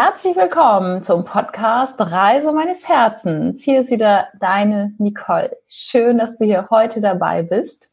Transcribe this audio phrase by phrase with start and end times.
[0.00, 3.64] Herzlich willkommen zum Podcast Reise meines Herzens.
[3.64, 5.56] Hier ist wieder deine Nicole.
[5.66, 7.90] Schön, dass du hier heute dabei bist,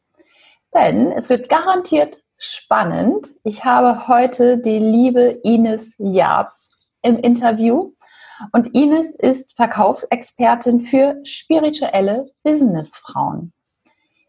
[0.72, 3.26] denn es wird garantiert spannend.
[3.42, 7.90] Ich habe heute die liebe Ines Jabs im Interview
[8.52, 13.52] und Ines ist Verkaufsexpertin für spirituelle Businessfrauen.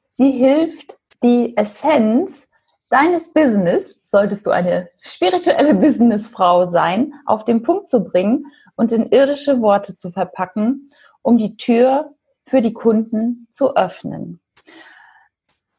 [0.10, 2.48] Sie hilft, die Essenz
[2.90, 9.10] deines Business, solltest du eine spirituelle Businessfrau sein, auf den Punkt zu bringen und in
[9.10, 10.90] irdische Worte zu verpacken,
[11.22, 12.14] um die Tür
[12.46, 14.40] für die Kunden zu öffnen.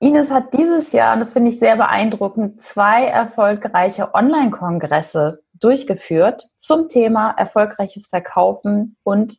[0.00, 6.88] Ines hat dieses Jahr, und das finde ich sehr beeindruckend, zwei erfolgreiche Online-Kongresse durchgeführt zum
[6.88, 9.38] Thema erfolgreiches Verkaufen und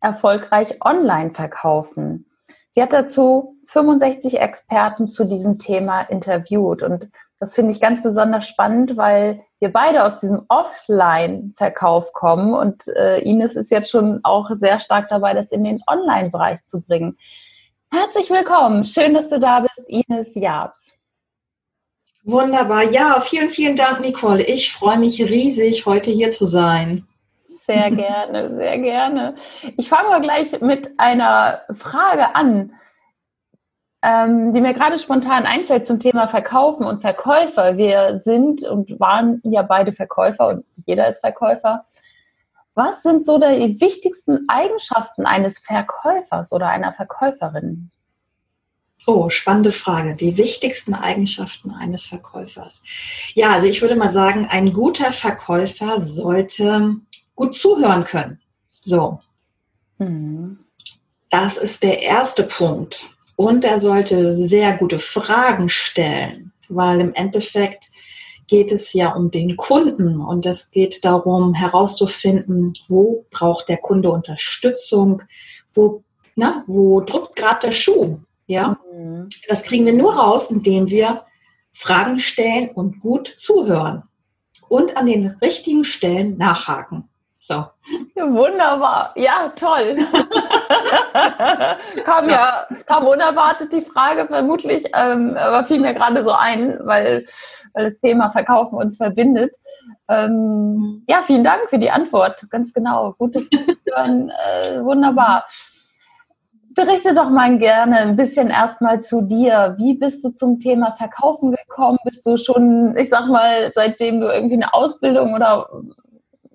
[0.00, 2.27] erfolgreich online verkaufen.
[2.70, 7.08] Sie hat dazu 65 Experten zu diesem Thema interviewt und
[7.40, 13.20] das finde ich ganz besonders spannend, weil wir beide aus diesem Offline-Verkauf kommen und äh,
[13.20, 17.16] Ines ist jetzt schon auch sehr stark dabei, das in den Online-Bereich zu bringen.
[17.90, 20.98] Herzlich willkommen, schön, dass du da bist, Ines Jabs.
[22.24, 24.42] Wunderbar, ja, vielen, vielen Dank, Nicole.
[24.42, 27.06] Ich freue mich riesig, heute hier zu sein.
[27.68, 29.34] Sehr gerne, sehr gerne.
[29.76, 32.72] Ich fange mal gleich mit einer Frage an,
[34.02, 37.76] ähm, die mir gerade spontan einfällt zum Thema Verkaufen und Verkäufer.
[37.76, 41.84] Wir sind und waren ja beide Verkäufer und jeder ist Verkäufer.
[42.74, 47.90] Was sind so die wichtigsten Eigenschaften eines Verkäufers oder einer Verkäuferin?
[49.06, 50.14] Oh, spannende Frage.
[50.14, 52.84] Die wichtigsten Eigenschaften eines Verkäufers.
[53.34, 56.96] Ja, also ich würde mal sagen, ein guter Verkäufer sollte
[57.38, 58.40] gut zuhören können.
[58.80, 59.20] So.
[59.98, 60.58] Mhm.
[61.30, 63.08] Das ist der erste Punkt.
[63.36, 67.90] Und er sollte sehr gute Fragen stellen, weil im Endeffekt
[68.48, 74.10] geht es ja um den Kunden und es geht darum herauszufinden, wo braucht der Kunde
[74.10, 75.22] Unterstützung,
[75.74, 76.02] wo,
[76.34, 78.18] na, wo drückt gerade der Schuh.
[78.46, 78.80] Ja?
[78.92, 79.28] Mhm.
[79.48, 81.24] Das kriegen wir nur raus, indem wir
[81.72, 84.02] Fragen stellen und gut zuhören
[84.68, 87.08] und an den richtigen Stellen nachhaken.
[87.48, 87.64] So.
[88.14, 89.12] Wunderbar.
[89.16, 89.96] Ja, toll.
[92.04, 97.24] kam ja, kam unerwartet die Frage vermutlich, ähm, aber fiel mir gerade so ein, weil,
[97.72, 99.54] weil das Thema Verkaufen uns verbindet.
[100.10, 102.42] Ähm, ja, vielen Dank für die Antwort.
[102.50, 103.14] Ganz genau.
[103.16, 103.46] Gutes
[103.86, 104.30] Hören.
[104.60, 105.46] Äh, wunderbar.
[106.74, 109.74] Berichte doch mal gerne ein bisschen erstmal zu dir.
[109.78, 111.96] Wie bist du zum Thema Verkaufen gekommen?
[112.04, 115.66] Bist du schon, ich sag mal, seitdem du irgendwie eine Ausbildung oder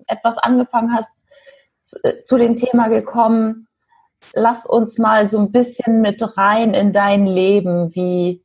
[0.06, 1.26] etwas angefangen hast,
[1.82, 3.68] zu, äh, zu dem Thema gekommen.
[4.32, 7.94] Lass uns mal so ein bisschen mit rein in dein Leben.
[7.94, 8.42] Wie,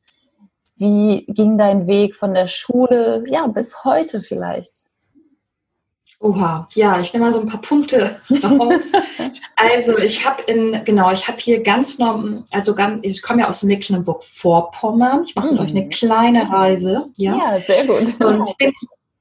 [0.76, 4.84] wie ging dein Weg von der Schule, ja, bis heute vielleicht?
[6.22, 8.92] Oha, ja, ich nehme mal so ein paar Punkte raus.
[9.56, 13.48] also ich habe in, genau, ich habe hier ganz normal, also ganz, ich komme ja
[13.48, 15.22] aus Mecklenburg-Vorpommern.
[15.24, 15.88] Ich mache mit euch eine mhm.
[15.88, 17.06] kleine Reise.
[17.16, 18.22] Ja, ja sehr gut.
[18.22, 18.70] Und ich bin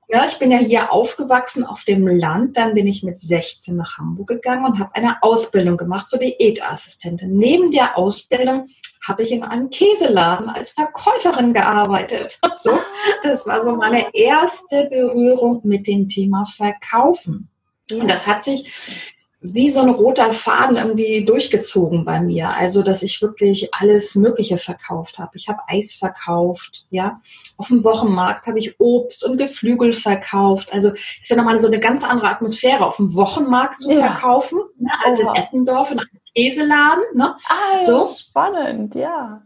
[0.09, 2.57] ja, ich bin ja hier aufgewachsen auf dem Land.
[2.57, 7.37] Dann bin ich mit 16 nach Hamburg gegangen und habe eine Ausbildung gemacht zur Diätassistentin.
[7.37, 8.65] Neben der Ausbildung
[9.07, 12.39] habe ich in einem Käseladen als Verkäuferin gearbeitet.
[12.51, 12.77] So,
[13.23, 17.49] das war so meine erste Berührung mit dem Thema Verkaufen.
[17.93, 22.49] Und das hat sich wie so ein roter Faden irgendwie durchgezogen bei mir.
[22.49, 25.31] Also, dass ich wirklich alles Mögliche verkauft habe.
[25.35, 27.21] Ich habe Eis verkauft, ja.
[27.57, 30.73] Auf dem Wochenmarkt habe ich Obst und Geflügel verkauft.
[30.73, 34.07] Also, ist ja nochmal so eine ganz andere Atmosphäre, auf dem Wochenmarkt zu ja.
[34.07, 37.03] verkaufen, ne, als in Eppendorf in einem Käseladen.
[37.13, 37.35] Ne?
[37.47, 38.07] Ah, ja, so.
[38.07, 39.41] spannend, ja.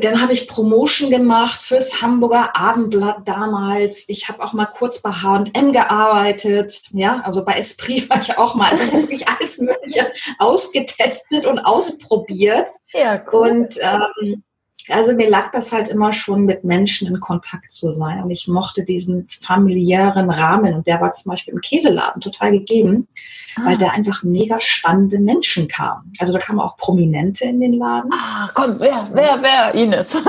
[0.00, 4.04] Dann habe ich Promotion gemacht fürs Hamburger Abendblatt damals.
[4.08, 6.82] Ich habe auch mal kurz bei H&M gearbeitet.
[6.90, 8.70] Ja, also bei Esprit war ich auch mal.
[8.70, 12.70] Also wirklich alles Mögliche ausgetestet und ausprobiert.
[12.92, 13.50] Ja, cool.
[13.50, 14.42] Und ähm,
[14.90, 18.22] also mir lag das halt immer schon, mit Menschen in Kontakt zu sein.
[18.22, 20.74] Und ich mochte diesen familiären Rahmen.
[20.74, 23.08] Und der war zum Beispiel im Käseladen total gegeben,
[23.56, 23.62] ah.
[23.64, 26.12] weil da einfach mega spannende Menschen kamen.
[26.18, 28.10] Also da kamen auch Prominente in den Laden.
[28.12, 30.14] Ah, komm, wer, wer, wer, Ines?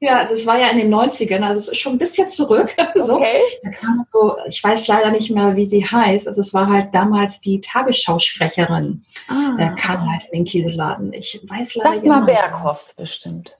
[0.00, 2.74] ja, also es war ja in den 90ern, also es ist schon ein bisschen zurück.
[2.94, 3.16] so.
[3.16, 3.40] Okay.
[3.64, 6.28] Da kam so, ich weiß leider nicht mehr, wie sie heißt.
[6.28, 9.04] Also es war halt damals die Tagesschausprecherin.
[9.28, 9.56] Ah.
[9.58, 11.12] Der kam halt in den Käseladen.
[11.12, 12.75] Ich weiß leider mal Berghoff.
[12.76, 13.58] Dorf bestimmt.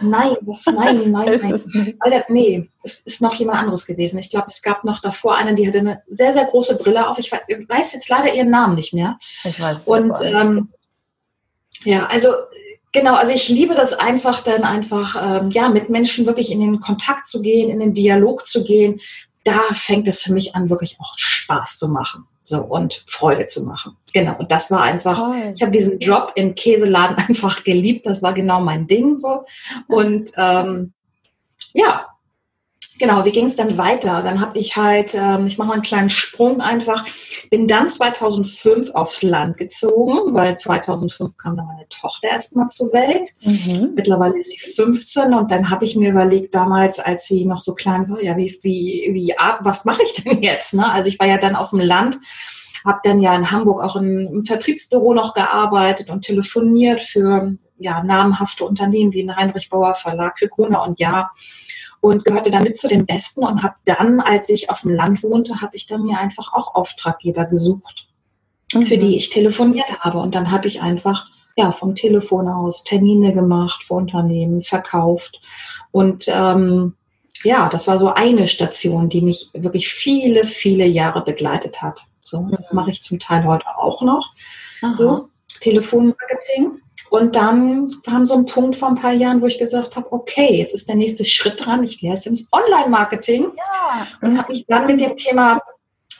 [0.00, 1.94] Nein, das, nein, nein, nein.
[2.00, 4.18] Alter, nee, es ist noch jemand anderes gewesen.
[4.18, 7.18] Ich glaube, es gab noch davor eine, die hatte eine sehr, sehr große Brille auf.
[7.18, 9.18] Ich weiß jetzt leider ihren Namen nicht mehr.
[9.44, 9.86] Ich weiß.
[9.86, 10.70] Und ähm,
[11.84, 12.32] ja, also
[12.92, 16.80] genau, also ich liebe das einfach, dann einfach ähm, ja mit Menschen wirklich in den
[16.80, 19.00] Kontakt zu gehen, in den Dialog zu gehen,
[19.44, 22.26] da fängt es für mich an, wirklich auch Spaß zu machen.
[22.42, 23.96] So und Freude zu machen.
[24.12, 24.36] Genau.
[24.38, 25.52] Und das war einfach, oh.
[25.54, 28.06] ich habe diesen Job im Käseladen einfach geliebt.
[28.06, 29.44] Das war genau mein Ding so.
[29.88, 30.92] Und ähm,
[31.72, 32.06] ja,
[33.00, 34.22] genau, wie ging es dann weiter?
[34.22, 37.04] Dann habe ich halt, ähm, ich mache mal einen kleinen Sprung einfach,
[37.50, 43.30] bin dann 2005 aufs Land gezogen, weil 2005 kam dann meine Tochter erstmal zur Welt.
[43.42, 43.94] Mhm.
[43.96, 47.74] Mittlerweile ist sie 15 und dann habe ich mir überlegt, damals, als sie noch so
[47.74, 50.74] klein war, ja, wie, wie, wie, was mache ich denn jetzt?
[50.74, 50.88] Ne?
[50.88, 52.18] Also ich war ja dann auf dem Land
[52.82, 58.64] habe dann ja in Hamburg auch im Vertriebsbüro noch gearbeitet und telefoniert für ja, namhafte
[58.64, 61.30] Unternehmen wie den Heinrich Bauer Verlag für Kona und Ja
[62.00, 65.60] und gehörte damit zu den Besten und habe dann, als ich auf dem Land wohnte,
[65.60, 68.08] habe ich dann mir einfach auch Auftraggeber gesucht,
[68.72, 68.86] mhm.
[68.86, 70.18] für die ich telefoniert habe.
[70.18, 71.26] Und dann habe ich einfach
[71.56, 75.40] ja vom Telefon aus Termine gemacht für Unternehmen, verkauft
[75.92, 76.94] und ähm,
[77.42, 82.04] ja, das war so eine Station, die mich wirklich viele, viele Jahre begleitet hat.
[82.22, 82.76] So, das mhm.
[82.76, 84.32] mache ich zum Teil heute auch noch.
[84.82, 84.92] Aha.
[84.92, 85.28] So,
[85.60, 86.80] Telefonmarketing.
[87.10, 90.58] Und dann kam so ein Punkt vor ein paar Jahren, wo ich gesagt habe, okay,
[90.58, 91.82] jetzt ist der nächste Schritt dran.
[91.82, 94.06] Ich gehe jetzt ins Online-Marketing ja.
[94.22, 95.60] und habe mich dann mit dem Thema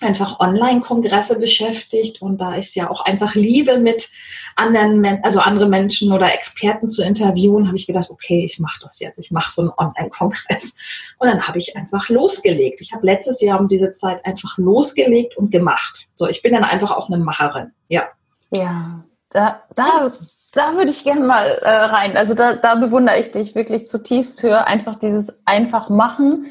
[0.03, 4.09] einfach Online-Kongresse beschäftigt und da ist ja auch einfach Liebe mit
[4.57, 8.99] anderen, also andere Menschen oder Experten zu interviewen, habe ich gedacht, okay, ich mache das
[9.01, 10.75] jetzt, ich mache so einen Online-Kongress
[11.19, 12.81] und dann habe ich einfach losgelegt.
[12.81, 16.07] Ich habe letztes Jahr um diese Zeit einfach losgelegt und gemacht.
[16.15, 18.05] So, ich bin dann einfach auch eine Macherin, ja.
[18.53, 20.13] Ja, da, da
[20.53, 22.17] da würde ich gerne mal äh, rein.
[22.17, 26.47] Also da, da bewundere ich dich wirklich zutiefst für einfach dieses einfach machen.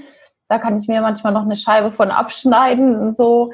[0.48, 3.52] Da kann ich mir manchmal noch eine Scheibe von abschneiden und so.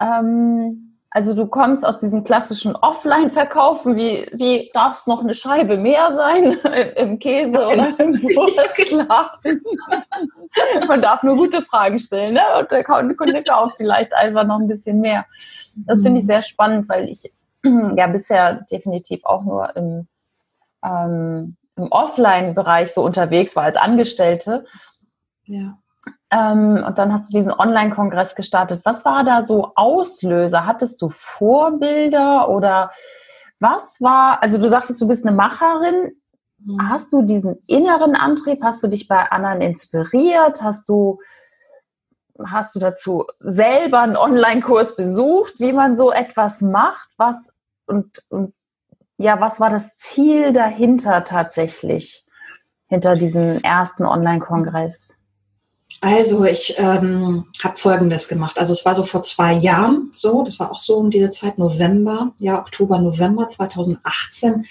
[0.00, 3.96] Ähm, also du kommst aus diesem klassischen Offline-Verkaufen.
[3.96, 6.52] Wie, wie darf es noch eine Scheibe mehr sein
[6.96, 9.62] im Käse oder im Wurstladen?
[10.88, 12.42] Man darf nur gute Fragen stellen, ne?
[12.58, 15.26] Und der Kunde kauft vielleicht einfach noch ein bisschen mehr.
[15.86, 16.28] Das finde ich mhm.
[16.28, 17.30] sehr spannend, weil ich
[17.96, 20.08] ja bisher definitiv auch nur im,
[20.84, 24.64] ähm, im Offline-Bereich so unterwegs war als Angestellte.
[25.44, 25.78] Ja.
[26.30, 28.82] Ähm, und dann hast du diesen Online-Kongress gestartet.
[28.84, 30.66] Was war da so Auslöser?
[30.66, 32.90] Hattest du Vorbilder oder
[33.60, 36.12] was war, also du sagtest, du bist eine Macherin.
[36.58, 36.88] Mhm.
[36.88, 38.62] Hast du diesen inneren Antrieb?
[38.62, 40.62] Hast du dich bei anderen inspiriert?
[40.62, 41.20] Hast du
[42.50, 47.08] hast du dazu selber einen Online-Kurs besucht, wie man so etwas macht?
[47.16, 47.52] Was
[47.86, 48.54] und, und
[49.18, 52.26] ja, was war das Ziel dahinter tatsächlich,
[52.88, 55.18] hinter diesem ersten Online-Kongress?
[56.00, 58.58] Also ich ähm, habe Folgendes gemacht.
[58.58, 61.58] Also es war so vor zwei Jahren so, das war auch so um diese Zeit,
[61.58, 64.66] November, ja, Oktober, November 2018,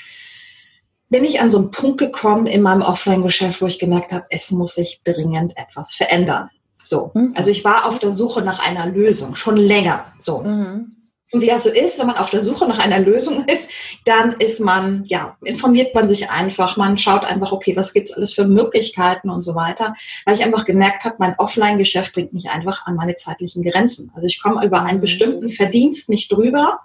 [1.09, 4.51] bin ich an so einen Punkt gekommen in meinem Offline-Geschäft, wo ich gemerkt habe, es
[4.51, 6.49] muss sich dringend etwas verändern.
[6.83, 7.33] So, mhm.
[7.35, 10.05] also ich war auf der Suche nach einer Lösung, schon länger.
[10.17, 10.41] So.
[10.41, 10.95] Mhm.
[11.31, 13.71] Und wie das so ist, wenn man auf der Suche nach einer Lösung ist,
[14.03, 18.33] dann ist man, ja, informiert man sich einfach, man schaut einfach, okay, was gibt's alles
[18.33, 19.95] für Möglichkeiten und so weiter.
[20.25, 24.11] Weil ich einfach gemerkt habe, mein Offline-Geschäft bringt mich einfach an meine zeitlichen Grenzen.
[24.13, 25.01] Also ich komme über einen mhm.
[25.01, 26.79] bestimmten Verdienst nicht drüber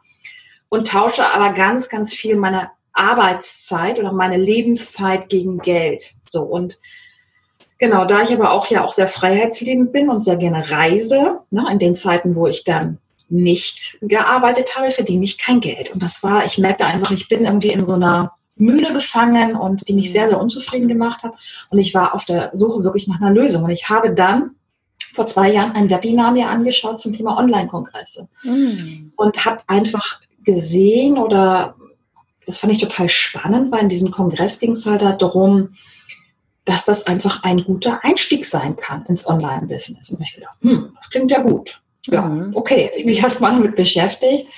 [0.69, 6.13] und tausche aber ganz, ganz viel meiner Arbeitszeit oder meine Lebenszeit gegen Geld.
[6.25, 6.79] So und
[7.79, 11.67] Genau, da ich aber auch ja auch sehr freiheitsliebend bin und sehr gerne reise, ne,
[11.71, 12.99] in den Zeiten, wo ich dann
[13.29, 15.93] nicht gearbeitet habe, verdiene ich kein Geld.
[15.93, 19.89] Und das war, ich merkte einfach, ich bin irgendwie in so einer Mühle gefangen und
[19.89, 21.35] die mich sehr, sehr unzufrieden gemacht hat.
[21.71, 23.65] Und ich war auf der Suche wirklich nach einer Lösung.
[23.65, 24.53] Und ich habe dann
[25.13, 29.13] vor zwei Jahren ein Webinar mir angeschaut zum Thema Online-Kongresse mhm.
[29.17, 31.75] und habe einfach gesehen oder
[32.47, 35.71] das fand ich total spannend, weil in diesem Kongress ging es halt darum,
[36.67, 40.11] dass das einfach ein guter Einstieg sein kann ins Online-Business.
[40.11, 41.81] Und ich gedacht, hm, das klingt ja gut.
[42.07, 42.51] Ja, mhm.
[42.55, 44.49] okay, ich mich erstmal damit beschäftigt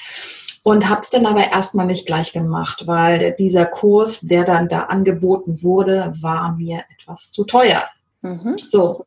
[0.64, 4.84] und habe es dann aber erstmal nicht gleich gemacht, weil dieser Kurs, der dann da
[4.84, 7.84] angeboten wurde, war mir etwas zu teuer.
[8.22, 8.56] Mhm.
[8.56, 9.06] So.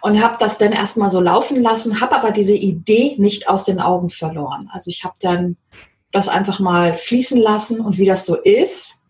[0.00, 3.80] Und habe das dann erstmal so laufen lassen, habe aber diese Idee nicht aus den
[3.80, 4.70] Augen verloren.
[4.72, 5.56] Also ich habe dann
[6.12, 9.02] das einfach mal fließen lassen und wie das so ist,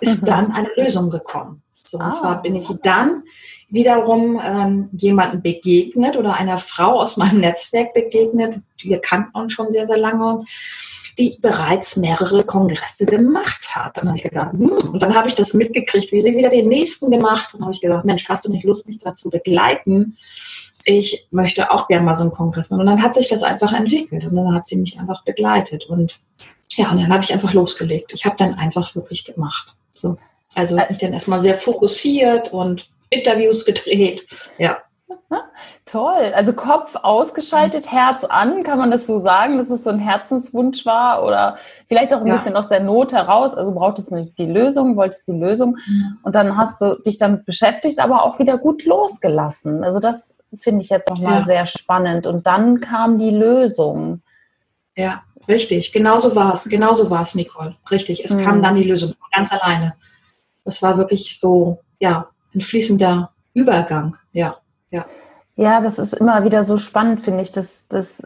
[0.00, 0.26] ist mhm.
[0.26, 1.62] dann eine Lösung gekommen.
[1.88, 2.10] So, und ah.
[2.10, 3.22] zwar bin ich dann
[3.68, 8.56] wiederum ähm, jemanden begegnet oder einer Frau aus meinem Netzwerk begegnet.
[8.80, 10.40] Wir kannten uns schon sehr, sehr lange
[11.18, 13.96] die bereits mehrere Kongresse gemacht hat.
[13.96, 14.68] Dann habe ich gedacht, hm.
[14.70, 17.54] und dann habe ich das mitgekriegt, wie sie wieder den nächsten gemacht.
[17.54, 20.16] Und dann habe ich gesagt, Mensch, hast du nicht Lust, mich dazu begleiten?
[20.84, 22.80] Ich möchte auch gerne mal so einen Kongress machen.
[22.80, 25.86] Und dann hat sich das einfach entwickelt und dann hat sie mich einfach begleitet.
[25.86, 26.20] Und
[26.76, 28.12] ja, und dann habe ich einfach losgelegt.
[28.12, 29.74] Ich habe dann einfach wirklich gemacht.
[29.94, 30.18] So.
[30.56, 34.26] Also habe ich dann erstmal sehr fokussiert und Interviews gedreht.
[34.58, 34.78] Ja.
[35.86, 36.32] Toll.
[36.34, 40.84] Also Kopf ausgeschaltet, Herz an, kann man das so sagen, dass es so ein Herzenswunsch
[40.86, 41.58] war oder
[41.88, 42.34] vielleicht auch ein ja.
[42.34, 43.54] bisschen aus der Not heraus.
[43.54, 46.18] Also brauchtest du die Lösung, wolltest die Lösung mhm.
[46.22, 49.84] und dann hast du dich damit beschäftigt, aber auch wieder gut losgelassen.
[49.84, 51.44] Also das finde ich jetzt nochmal ja.
[51.44, 52.26] sehr spannend.
[52.26, 54.22] Und dann kam die Lösung.
[54.96, 55.92] Ja, richtig.
[55.92, 56.64] Genauso war es.
[56.68, 57.76] Genauso war es, Nicole.
[57.90, 58.24] Richtig.
[58.24, 58.44] Es mhm.
[58.44, 59.94] kam dann die Lösung ganz alleine.
[60.66, 64.16] Das war wirklich so, ja, ein fließender Übergang.
[64.32, 64.58] Ja,
[64.90, 65.06] ja.
[65.54, 67.52] Ja, das ist immer wieder so spannend, finde ich.
[67.52, 68.22] Das, das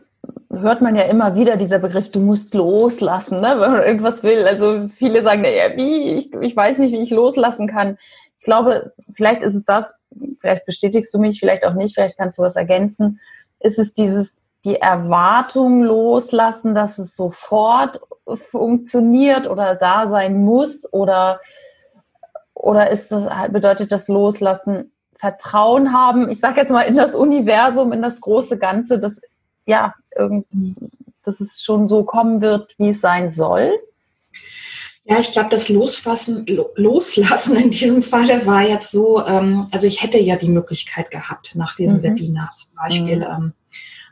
[0.51, 4.47] hört man ja immer wieder, dieser Begriff, du musst loslassen, ne, wenn man irgendwas will.
[4.47, 7.99] Also viele sagen, ja, wie, ich, ich weiß nicht, wie ich loslassen kann.
[8.39, 9.93] Ich glaube, vielleicht ist es das,
[10.41, 13.21] vielleicht bestätigst du mich, vielleicht auch nicht, vielleicht kannst du was ergänzen.
[13.61, 18.01] Ist es dieses, die Erwartung loslassen, dass es sofort
[18.35, 21.39] funktioniert oder da sein muss oder,
[22.62, 27.93] oder ist das, bedeutet das Loslassen Vertrauen haben, ich sage jetzt mal in das Universum,
[27.93, 29.21] in das große Ganze, dass
[29.67, 30.75] ja, irgendwie,
[31.23, 33.79] dass es schon so kommen wird, wie es sein soll?
[35.05, 40.02] Ja, ich glaube, das Losfassen, Loslassen in diesem Falle war jetzt so, ähm, also ich
[40.02, 42.02] hätte ja die Möglichkeit gehabt, nach diesem mhm.
[42.02, 43.23] Webinar zum Beispiel mhm.
[43.23, 43.52] ähm,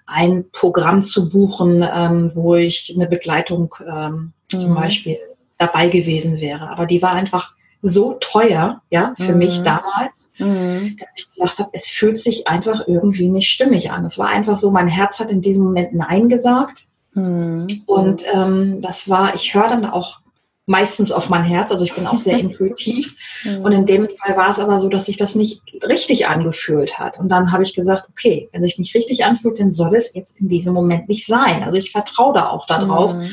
[0.07, 4.59] ein Programm zu buchen, ähm, wo ich eine Begleitung ähm, mhm.
[4.59, 5.19] zum Beispiel
[5.59, 6.71] dabei gewesen wäre.
[6.71, 7.52] Aber die war einfach
[7.83, 9.39] so teuer, ja, für mhm.
[9.39, 10.97] mich damals, mhm.
[10.99, 14.05] dass ich gesagt habe, es fühlt sich einfach irgendwie nicht stimmig an.
[14.05, 16.85] Es war einfach so, mein Herz hat in diesem Moment Nein gesagt.
[17.15, 17.67] Mhm.
[17.87, 20.21] Und ähm, das war, ich höre dann auch
[20.67, 23.17] meistens auf mein Herz, also ich bin auch sehr intuitiv.
[23.45, 23.63] Mhm.
[23.63, 27.19] Und in dem Fall war es aber so, dass sich das nicht richtig angefühlt hat.
[27.19, 30.37] Und dann habe ich gesagt, okay, wenn sich nicht richtig anfühlt, dann soll es jetzt
[30.37, 31.63] in diesem Moment nicht sein.
[31.63, 33.15] Also ich vertraue da auch darauf.
[33.15, 33.31] Mhm.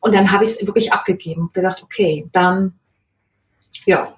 [0.00, 2.79] Und dann habe ich es wirklich abgegeben und gedacht, okay, dann
[3.86, 4.14] ja,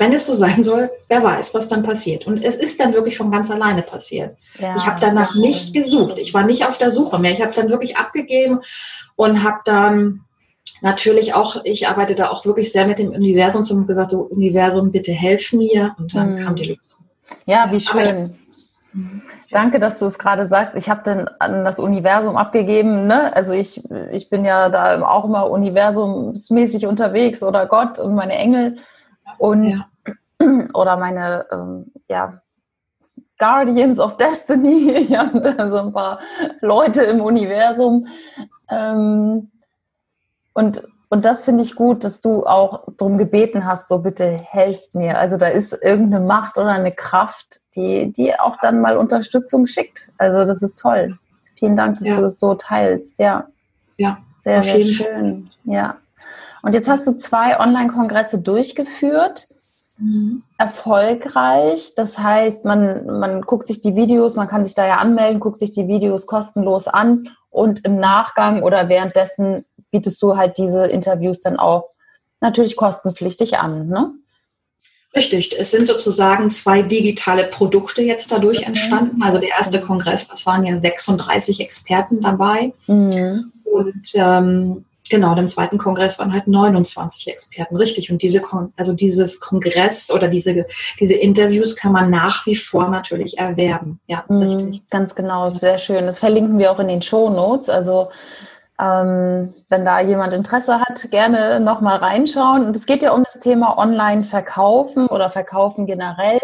[0.00, 2.26] wenn es so sein soll, wer weiß, was dann passiert.
[2.26, 4.36] Und es ist dann wirklich von ganz alleine passiert.
[4.58, 6.18] Ja, ich habe danach nicht gesucht.
[6.18, 7.32] Ich war nicht auf der Suche mehr.
[7.32, 8.60] Ich habe es dann wirklich abgegeben
[9.16, 10.22] und habe dann
[10.80, 14.90] natürlich auch, ich arbeite da auch wirklich sehr mit dem Universum und gesagt, so Universum,
[14.90, 15.94] bitte helf mir.
[15.98, 16.36] Und dann mhm.
[16.36, 17.04] kam die Lösung.
[17.44, 18.32] Ja, wie schön.
[19.50, 20.74] Danke, dass du es gerade sagst.
[20.76, 23.06] Ich habe dann an das Universum abgegeben.
[23.06, 23.34] Ne?
[23.34, 23.82] Also ich,
[24.12, 28.78] ich bin ja da auch immer universumsmäßig unterwegs oder Gott und meine Engel
[29.38, 29.76] und
[30.38, 30.66] ja.
[30.74, 32.40] oder meine ähm, ja,
[33.40, 36.20] Guardians of Destiny, ja, so ein paar
[36.60, 38.06] Leute im Universum.
[38.70, 39.50] Ähm,
[40.52, 44.94] und, und das finde ich gut, dass du auch darum gebeten hast, so bitte helft
[44.94, 45.18] mir.
[45.18, 50.12] Also da ist irgendeine Macht oder eine Kraft, die, die auch dann mal Unterstützung schickt.
[50.18, 51.18] Also das ist toll.
[51.58, 52.14] Vielen Dank, dass ja.
[52.14, 53.18] du das so teilst.
[53.18, 53.48] Ja.
[53.96, 54.18] Ja.
[54.42, 55.50] Sehr, sehr schön.
[55.64, 55.96] Ja.
[56.62, 59.48] Und jetzt hast du zwei Online-Kongresse durchgeführt.
[59.98, 60.44] Mhm.
[60.58, 61.94] Erfolgreich.
[61.96, 65.58] Das heißt, man, man guckt sich die Videos, man kann sich da ja anmelden, guckt
[65.58, 71.40] sich die Videos kostenlos an und im Nachgang oder währenddessen bietest du halt diese Interviews
[71.40, 71.90] dann auch
[72.40, 73.88] natürlich kostenpflichtig an.
[73.88, 74.12] Ne?
[75.14, 78.68] Richtig, es sind sozusagen zwei digitale Produkte jetzt dadurch okay.
[78.68, 79.22] entstanden.
[79.22, 82.72] Also der erste Kongress, das waren ja 36 Experten dabei.
[82.86, 83.52] Mhm.
[83.64, 88.10] Und ähm, genau, dem zweiten Kongress waren halt 29 Experten, richtig.
[88.10, 88.40] Und diese,
[88.76, 90.66] also dieses Kongress oder diese,
[90.98, 94.00] diese Interviews kann man nach wie vor natürlich erwerben.
[94.06, 94.82] Ja, mhm, richtig.
[94.88, 96.06] Ganz genau, sehr schön.
[96.06, 97.68] Das verlinken wir auch in den Show Notes.
[97.68, 98.08] Also
[98.80, 102.64] ähm, wenn da jemand Interesse hat, gerne nochmal reinschauen.
[102.64, 106.40] Und es geht ja um das Thema Online-Verkaufen oder Verkaufen generell.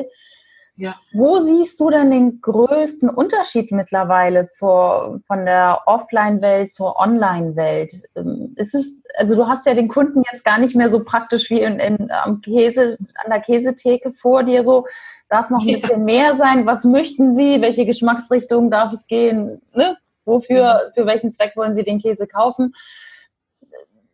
[0.78, 0.97] Ja.
[1.12, 7.95] Wo siehst du denn den größten Unterschied mittlerweile zur, von der Offline-Welt zur Online-Welt?
[8.14, 11.49] Ähm, ist es, also du hast ja den Kunden jetzt gar nicht mehr so praktisch
[11.49, 14.85] wie in, in, am Käse, an der Käsetheke vor dir so.
[15.30, 15.78] Darf es noch ein ja.
[15.78, 16.66] bisschen mehr sein?
[16.66, 17.62] Was möchten Sie?
[17.62, 19.62] Welche Geschmacksrichtung darf es gehen?
[19.75, 19.97] Ne?
[20.26, 22.75] Wofür, für welchen Zweck wollen Sie den Käse kaufen?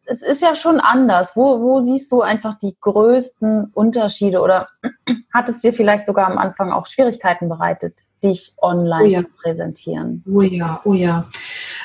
[0.05, 1.37] Es ist ja schon anders.
[1.37, 4.69] Wo, wo siehst du einfach die größten Unterschiede oder
[5.35, 9.23] hat es dir vielleicht sogar am Anfang auch Schwierigkeiten bereitet, dich online oh ja.
[9.23, 10.25] zu präsentieren?
[10.33, 11.29] Oh ja, oh ja.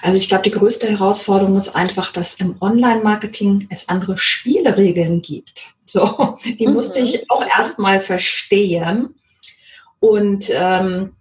[0.01, 5.73] Also ich glaube, die größte Herausforderung ist einfach, dass im Online-Marketing es andere Spielregeln gibt.
[5.85, 6.73] So, die mhm.
[6.73, 9.15] musste ich auch erstmal verstehen.
[9.99, 11.13] Und ähm,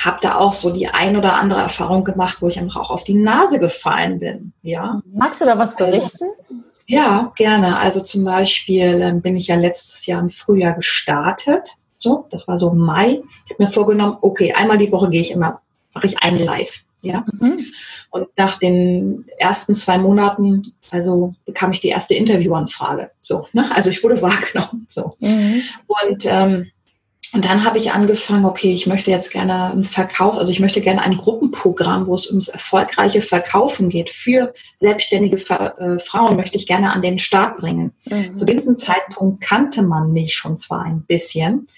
[0.00, 3.04] habe da auch so die ein oder andere Erfahrung gemacht, wo ich einfach auch auf
[3.04, 4.52] die Nase gefallen bin.
[4.62, 5.02] Ja.
[5.12, 6.24] Magst du da was berichten?
[6.24, 7.78] Also, ja, gerne.
[7.78, 11.74] Also zum Beispiel ähm, bin ich ja letztes Jahr im Frühjahr gestartet.
[11.98, 13.20] So, das war so Mai.
[13.44, 15.60] Ich habe mir vorgenommen, okay, einmal die Woche gehe ich immer,
[15.92, 16.82] mache ich einen Live.
[17.02, 17.24] Ja.
[17.38, 17.66] Mhm.
[18.10, 23.10] Und nach den ersten zwei Monaten, also bekam ich die erste Interviewanfrage.
[23.20, 23.70] So, ne?
[23.74, 24.86] Also ich wurde wahrgenommen.
[24.88, 25.14] So.
[25.20, 25.62] Mhm.
[25.86, 26.70] Und ähm,
[27.32, 30.80] und dann habe ich angefangen, okay, ich möchte jetzt gerne einen Verkauf, also ich möchte
[30.80, 36.66] gerne ein Gruppenprogramm, wo es ums erfolgreiche Verkaufen geht für selbstständige äh, Frauen, möchte ich
[36.66, 37.92] gerne an den Start bringen.
[38.10, 38.36] Mhm.
[38.36, 41.68] Zu diesem Zeitpunkt kannte man mich schon zwar ein bisschen,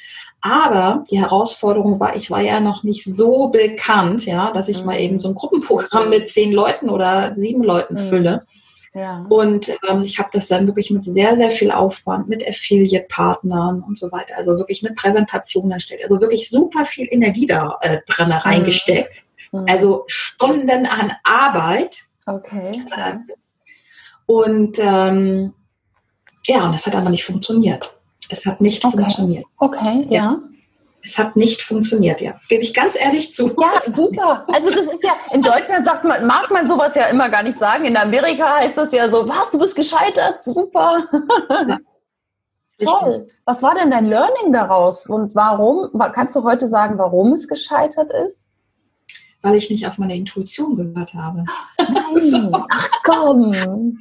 [0.40, 4.86] aber die Herausforderung war, ich war ja noch nicht so bekannt, ja, dass ich mhm.
[4.86, 7.98] mal eben so ein Gruppenprogramm mit zehn Leuten oder sieben Leuten mhm.
[8.94, 9.24] Ja.
[9.28, 13.96] Und ähm, ich habe das dann wirklich mit sehr, sehr viel Aufwand, mit Affiliate-Partnern und
[13.96, 18.28] so weiter, also wirklich eine Präsentation erstellt, also wirklich super viel Energie da äh, dran
[18.28, 18.34] mhm.
[18.34, 19.24] reingesteckt.
[19.50, 19.64] Mhm.
[19.66, 22.00] Also Stunden an Arbeit.
[22.26, 22.70] Okay.
[22.96, 23.14] Äh,
[24.26, 25.54] und ähm,
[26.46, 27.96] ja, und es hat aber nicht funktioniert.
[28.28, 28.96] Es hat nicht okay.
[28.96, 29.44] funktioniert.
[29.58, 30.22] Okay, ja.
[30.22, 30.38] ja.
[31.04, 32.32] Es hat nicht funktioniert, ja.
[32.48, 33.48] Gebe ich ganz ehrlich zu.
[33.60, 34.46] Ja, super.
[34.52, 37.58] Also das ist ja, in Deutschland sagt man, mag man sowas ja immer gar nicht
[37.58, 37.84] sagen.
[37.84, 41.04] In Amerika heißt das ja so, was, du bist gescheitert, super.
[41.50, 41.78] Ja.
[42.84, 43.26] Toll.
[43.44, 45.90] Was war denn dein Learning daraus und warum?
[46.14, 48.41] Kannst du heute sagen, warum es gescheitert ist?
[49.42, 51.44] Weil ich nicht auf meine Intuition gehört habe.
[51.78, 52.20] Nein.
[52.20, 52.50] so.
[52.52, 53.98] Ach komm.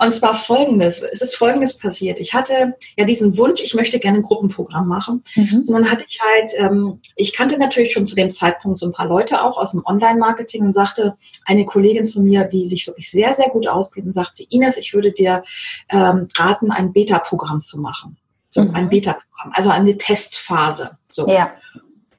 [0.00, 2.18] Und zwar folgendes, es ist folgendes passiert.
[2.18, 5.22] Ich hatte ja diesen Wunsch, ich möchte gerne ein Gruppenprogramm machen.
[5.36, 5.64] Mhm.
[5.66, 8.92] Und dann hatte ich halt, ähm, ich kannte natürlich schon zu dem Zeitpunkt so ein
[8.92, 13.10] paar Leute auch aus dem Online-Marketing und sagte eine Kollegin zu mir, die sich wirklich
[13.10, 15.42] sehr, sehr gut auskennt, und sagt sie, Ines, ich würde dir
[15.90, 18.16] ähm, raten, ein Beta-Programm zu machen.
[18.48, 18.74] So mhm.
[18.74, 20.98] ein Beta-Programm, also eine Testphase.
[21.10, 21.28] So.
[21.28, 21.52] Ja.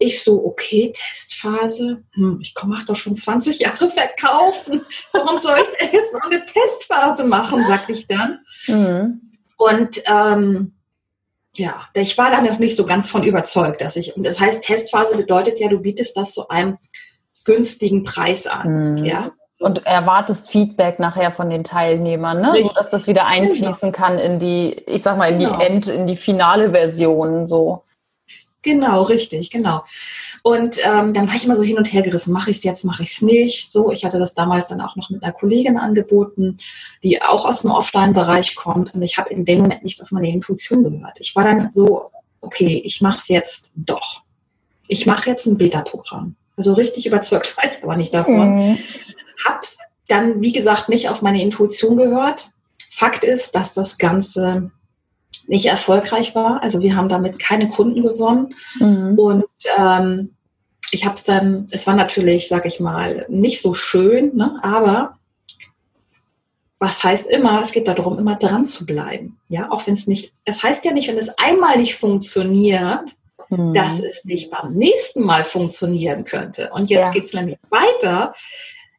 [0.02, 2.04] Ich so, okay, Testphase.
[2.14, 4.82] Hm, ich mache doch schon 20 Jahre verkaufen.
[5.12, 8.40] Warum soll ich jetzt noch eine Testphase machen, sagte ich dann.
[8.66, 9.32] Mhm.
[9.58, 10.74] Und ähm,
[11.56, 14.64] ja, ich war da noch nicht so ganz von überzeugt, dass ich, und das heißt,
[14.64, 16.80] Testphase bedeutet ja, du bietest das zu einem
[17.44, 18.94] günstigen Preis an.
[18.94, 19.06] Mhm.
[19.06, 19.32] Ja.
[19.60, 22.56] Und erwartest Feedback nachher von den Teilnehmern, ne?
[22.64, 23.52] so dass das wieder genau.
[23.52, 25.60] einfließen kann in die, ich sag mal, in genau.
[25.60, 27.46] die End, in die finale Version.
[27.46, 27.84] So.
[28.64, 29.84] Genau, richtig, genau.
[30.44, 32.84] Und ähm, dann war ich immer so hin und her gerissen, mache ich es jetzt,
[32.84, 33.72] mache ich es nicht.
[33.72, 36.60] So, ich hatte das damals dann auch noch mit einer Kollegin angeboten,
[37.02, 38.94] die auch aus dem Offline-Bereich kommt.
[38.94, 41.20] Und ich habe in dem Moment nicht auf meine Intuition gehört.
[41.20, 44.22] Ich war dann so, okay, ich mache es jetzt doch.
[44.88, 46.36] Ich mache jetzt ein Beta-Programm.
[46.56, 48.58] Also richtig überzeugt war ich aber nicht davon.
[48.58, 48.78] Mhm.
[49.44, 52.52] Hab's dann, wie gesagt, nicht auf meine Intuition gehört.
[52.90, 54.70] Fakt ist, dass das Ganze
[55.52, 56.64] nicht erfolgreich war.
[56.64, 58.56] Also wir haben damit keine Kunden gewonnen.
[58.80, 59.20] Mhm.
[59.20, 59.46] Und
[59.78, 60.34] ähm,
[60.92, 64.60] ich habe es dann, es war natürlich, sag ich mal, nicht so schön, ne?
[64.64, 65.18] aber
[66.80, 69.38] was heißt immer, es geht darum, immer dran zu bleiben.
[69.50, 73.12] Ja, auch wenn es nicht, es heißt ja nicht, wenn es einmal nicht funktioniert,
[73.50, 73.74] mhm.
[73.74, 76.72] dass es nicht beim nächsten Mal funktionieren könnte.
[76.74, 77.12] Und jetzt ja.
[77.12, 78.34] geht es nämlich weiter.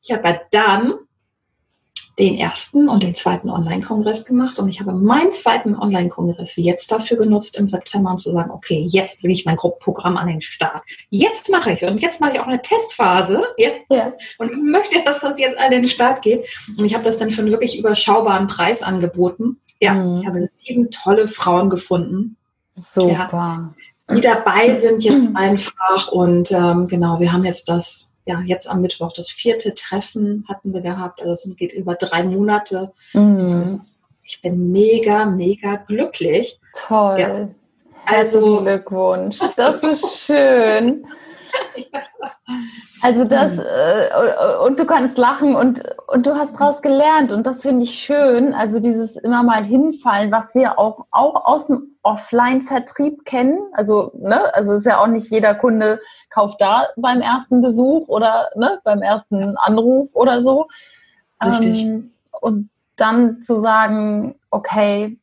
[0.02, 0.94] Ich habe ja dann
[2.18, 7.16] den ersten und den zweiten Online-Kongress gemacht und ich habe meinen zweiten Online-Kongress jetzt dafür
[7.16, 10.82] genutzt, im September um zu sagen, okay, jetzt bringe ich mein Gruppenprogramm an den Start.
[11.08, 14.12] Jetzt mache ich es und jetzt mache ich auch eine Testphase jetzt, ja.
[14.38, 16.46] und ich möchte, dass das jetzt an den Start geht.
[16.76, 19.58] Und ich habe das dann für einen wirklich überschaubaren Preis angeboten.
[19.80, 20.20] Ja, mhm.
[20.20, 22.36] ich habe sieben tolle Frauen gefunden.
[22.76, 23.12] Super.
[24.08, 28.68] Ja, die dabei sind jetzt einfach und ähm, genau, wir haben jetzt das ja, jetzt
[28.68, 31.20] am Mittwoch das vierte Treffen hatten wir gehabt.
[31.20, 32.92] Also es geht über drei Monate.
[33.12, 33.80] Mhm.
[34.24, 36.60] Ich bin mega, mega glücklich.
[36.74, 37.18] Toll.
[37.18, 37.48] Ja.
[38.06, 39.38] Also Glückwunsch.
[39.56, 41.04] Das ist schön.
[43.02, 44.10] Also das, äh,
[44.64, 48.54] und du kannst lachen und, und du hast daraus gelernt und das finde ich schön.
[48.54, 53.58] Also dieses immer mal hinfallen, was wir auch, auch aus dem Offline-Vertrieb kennen.
[53.72, 58.50] Also, ne, also ist ja auch nicht jeder Kunde kauft da beim ersten Besuch oder
[58.56, 60.68] ne, beim ersten Anruf oder so.
[61.44, 61.82] Richtig.
[61.82, 65.18] Ähm, und dann zu sagen, okay,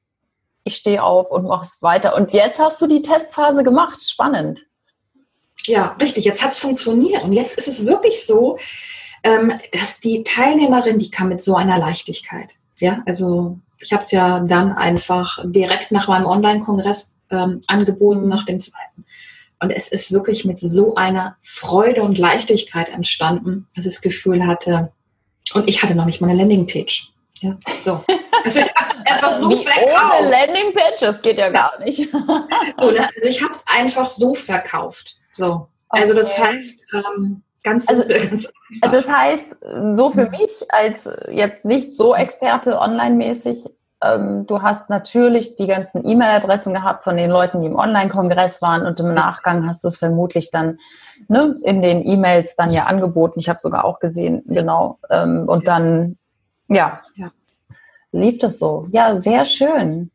[0.64, 2.16] ich stehe auf und mache es weiter.
[2.16, 4.02] Und jetzt hast du die Testphase gemacht.
[4.02, 4.66] Spannend.
[5.66, 6.26] Ja, richtig.
[6.26, 7.24] Jetzt hat es funktioniert.
[7.24, 8.58] Und jetzt ist es wirklich so,
[9.24, 12.56] ähm, dass die Teilnehmerin, die kam mit so einer Leichtigkeit.
[12.78, 18.46] Ja, also ich habe es ja dann einfach direkt nach meinem Online-Kongress ähm, angeboten, nach
[18.46, 19.06] dem zweiten.
[19.62, 24.46] Und es ist wirklich mit so einer Freude und Leichtigkeit entstanden, dass ich das Gefühl
[24.48, 24.92] hatte,
[25.54, 27.12] und ich hatte noch nicht mal eine Landingpage.
[27.40, 28.04] Ja, so.
[28.46, 30.14] Also ich einfach so verkauft.
[30.22, 32.08] Ohne Landingpage, das geht ja gar nicht.
[32.78, 35.19] Oder, also ich habe es einfach so verkauft.
[35.34, 35.68] So.
[35.90, 36.22] Also okay.
[36.22, 39.56] das heißt, ähm, ganz also, ganz also das heißt,
[39.94, 40.32] so für mhm.
[40.32, 43.70] mich als jetzt nicht so Experte online-mäßig,
[44.02, 48.86] ähm, du hast natürlich die ganzen E-Mail-Adressen gehabt von den Leuten, die im Online-Kongress waren
[48.86, 50.80] und im Nachgang hast du es vermutlich dann
[51.28, 53.40] ne, in den E-Mails dann ja angeboten.
[53.40, 55.00] Ich habe sogar auch gesehen, genau.
[55.10, 56.18] Ähm, und dann,
[56.70, 57.32] ja, ja,
[58.12, 58.88] lief das so.
[58.92, 60.12] Ja, sehr schön.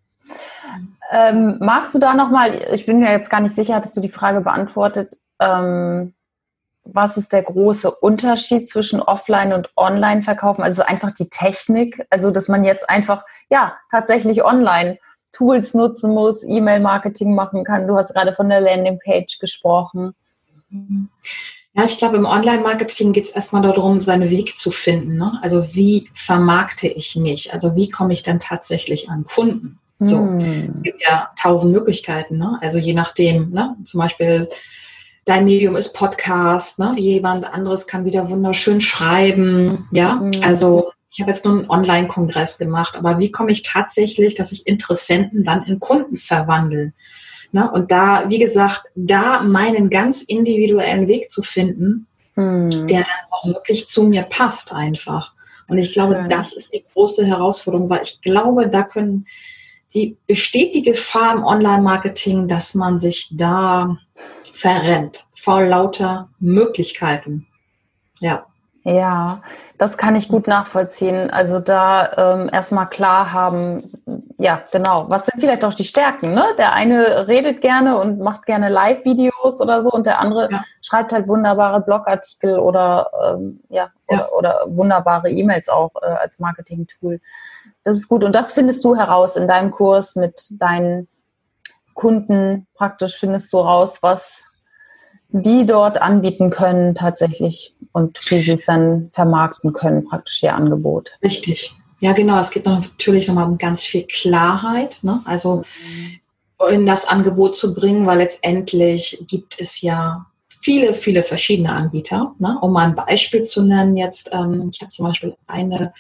[1.11, 4.09] Ähm, magst du da nochmal, ich bin mir jetzt gar nicht sicher, hattest du die
[4.09, 6.15] Frage beantwortet, ähm,
[6.85, 10.63] was ist der große Unterschied zwischen Offline- und Online-Verkaufen?
[10.63, 14.99] Also einfach die Technik, also dass man jetzt einfach, ja, tatsächlich online
[15.33, 17.89] Tools nutzen muss, E-Mail-Marketing machen kann.
[17.89, 20.15] Du hast gerade von der Landingpage gesprochen.
[21.77, 25.17] Ja, ich glaube, im Online-Marketing geht es erstmal darum, seinen Weg zu finden.
[25.17, 25.39] Ne?
[25.43, 27.53] Also wie vermarkte ich mich?
[27.53, 29.81] Also wie komme ich dann tatsächlich an Kunden?
[30.01, 30.37] So, hm.
[30.37, 32.39] es gibt ja tausend Möglichkeiten.
[32.39, 32.59] Ne?
[32.61, 33.77] Also je nachdem, ne?
[33.85, 34.49] zum Beispiel
[35.25, 36.95] dein Medium ist Podcast, ne?
[36.97, 39.89] jemand anderes kann wieder wunderschön schreiben.
[39.91, 40.33] Ja, hm.
[40.43, 44.67] also ich habe jetzt nur einen Online-Kongress gemacht, aber wie komme ich tatsächlich, dass ich
[44.67, 46.93] Interessenten dann in Kunden verwandeln?
[47.53, 47.71] Ne?
[47.71, 52.69] Und da, wie gesagt, da meinen ganz individuellen Weg zu finden, hm.
[52.89, 55.33] der dann auch wirklich zu mir passt einfach.
[55.69, 59.25] Und ich glaube, das ist die große Herausforderung, weil ich glaube, da können
[59.95, 63.97] die besteht die Gefahr im Online-Marketing, dass man sich da
[64.53, 67.47] verrennt vor lauter Möglichkeiten.
[68.21, 68.47] Ja.
[68.87, 69.41] Ja,
[69.79, 71.31] das kann ich gut nachvollziehen.
[71.31, 73.91] Also da ähm, erstmal klar haben,
[74.39, 76.35] ja, genau, was sind vielleicht auch die Stärken?
[76.35, 76.45] Ne?
[76.59, 80.65] Der eine redet gerne und macht gerne Live-Videos oder so und der andere ja.
[80.83, 84.29] schreibt halt wunderbare Blogartikel oder, ähm, ja, ja.
[84.31, 87.21] Oder, oder, wunderbare E-Mails auch äh, als Marketing-Tool.
[87.85, 88.25] Das ist gut.
[88.25, 91.07] Und das findest du heraus in deinem Kurs mit deinen
[91.95, 92.67] Kunden.
[92.75, 94.53] Praktisch findest du raus, was
[95.29, 101.13] die dort anbieten können tatsächlich und wie sie es dann vermarkten können, praktisch ihr Angebot.
[101.23, 101.77] Richtig.
[102.05, 102.39] Ja, genau.
[102.39, 104.99] Es geht natürlich nochmal um ganz viel Klarheit.
[105.01, 105.23] Ne?
[105.25, 105.65] Also
[106.69, 112.35] in das Angebot zu bringen, weil letztendlich gibt es ja viele, viele verschiedene Anbieter.
[112.39, 112.59] Ne?
[112.61, 115.95] Um mal ein Beispiel zu nennen, jetzt, ähm, ich habe zum Beispiel eine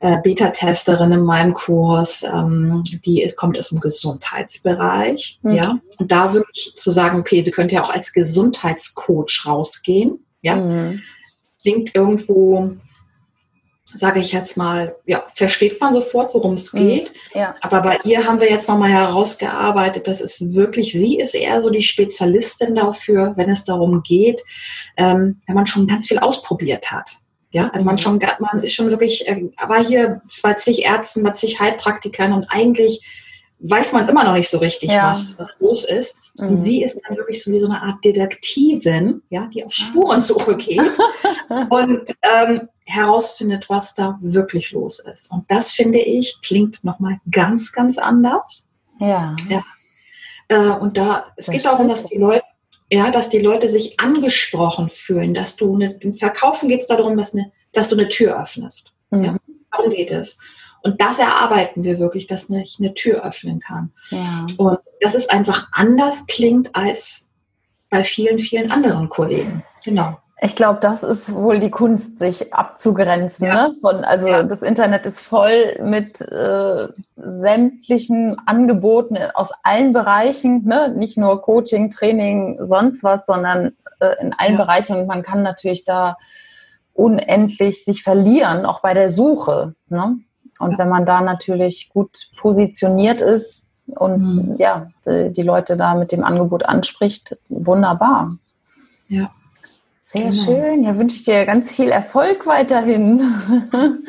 [0.00, 5.38] äh, Beta-Testerin in meinem Kurs, ähm, die kommt aus dem Gesundheitsbereich.
[5.40, 5.52] Mhm.
[5.52, 5.78] Ja?
[5.96, 10.18] Und da wirklich zu sagen, okay, sie könnte ja auch als Gesundheitscoach rausgehen.
[10.42, 10.56] Ja?
[10.56, 11.00] Mhm.
[11.62, 12.76] Klingt irgendwo
[13.94, 16.78] sage ich jetzt mal, ja, versteht man sofort, worum es mhm.
[16.78, 17.12] geht.
[17.34, 17.54] Ja.
[17.60, 21.70] Aber bei ihr haben wir jetzt nochmal herausgearbeitet, dass es wirklich, sie ist eher so
[21.70, 24.42] die Spezialistin dafür, wenn es darum geht,
[24.96, 27.16] ähm, wenn man schon ganz viel ausprobiert hat.
[27.50, 27.98] Ja, also man mhm.
[27.98, 32.44] schon, man ist schon wirklich, äh, aber hier bei zig Ärzten, bei zig Heilpraktikern und
[32.50, 33.00] eigentlich
[33.60, 35.10] weiß man immer noch nicht so richtig, ja.
[35.10, 36.20] was, was los ist.
[36.36, 36.48] Mhm.
[36.48, 39.82] Und sie ist dann wirklich so wie so eine Art Detektivin, ja, die auf ah.
[39.82, 40.80] Spurensuche geht
[41.70, 45.32] und ähm, herausfindet, was da wirklich los ist.
[45.32, 48.68] Und das finde ich klingt nochmal ganz, ganz anders.
[49.00, 49.34] Ja.
[49.48, 49.62] ja.
[50.48, 52.42] Äh, und da, es das geht darum, dass die Leute,
[52.90, 57.16] ja, dass die Leute sich angesprochen fühlen, dass du eine, im Verkaufen geht es darum,
[57.16, 58.92] dass, eine, dass du eine Tür öffnest.
[59.10, 59.24] Mhm.
[59.24, 59.36] Ja,
[59.70, 60.38] darum geht es.
[60.88, 63.92] Und das erarbeiten wir wirklich, dass ich eine Tür öffnen kann.
[64.08, 64.46] Ja.
[64.56, 67.28] Und das ist einfach anders klingt als
[67.90, 69.62] bei vielen, vielen anderen Kollegen.
[69.84, 70.16] Genau.
[70.40, 73.48] Ich glaube, das ist wohl die Kunst, sich abzugrenzen.
[73.48, 73.68] Ja.
[73.68, 73.74] Ne?
[73.82, 74.42] Von, also ja.
[74.42, 80.94] das Internet ist voll mit äh, sämtlichen Angeboten aus allen Bereichen, ne?
[80.96, 84.64] nicht nur Coaching, Training, sonst was, sondern äh, in allen ja.
[84.64, 84.96] Bereichen.
[84.96, 86.16] Und man kann natürlich da
[86.94, 89.74] unendlich sich verlieren, auch bei der Suche.
[89.90, 90.20] Ne?
[90.58, 94.56] Und wenn man da natürlich gut positioniert ist und mhm.
[94.58, 98.32] ja, die, die Leute da mit dem Angebot anspricht, wunderbar.
[99.08, 99.30] Ja.
[100.10, 100.42] Sehr genau.
[100.42, 100.84] schön.
[100.84, 103.20] Ja, wünsche ich dir ganz viel Erfolg weiterhin.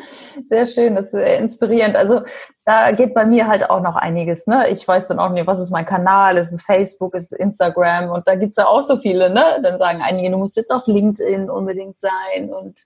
[0.48, 1.94] Sehr schön, das ist sehr inspirierend.
[1.94, 2.22] Also
[2.64, 4.46] da geht bei mir halt auch noch einiges.
[4.46, 4.68] Ne?
[4.70, 8.08] Ich weiß dann auch nicht, was ist mein Kanal, ist es Facebook, ist es Instagram
[8.08, 9.28] und da gibt es ja auch so viele.
[9.28, 9.42] Ne?
[9.62, 12.80] Dann sagen einige, du musst jetzt auf LinkedIn unbedingt sein und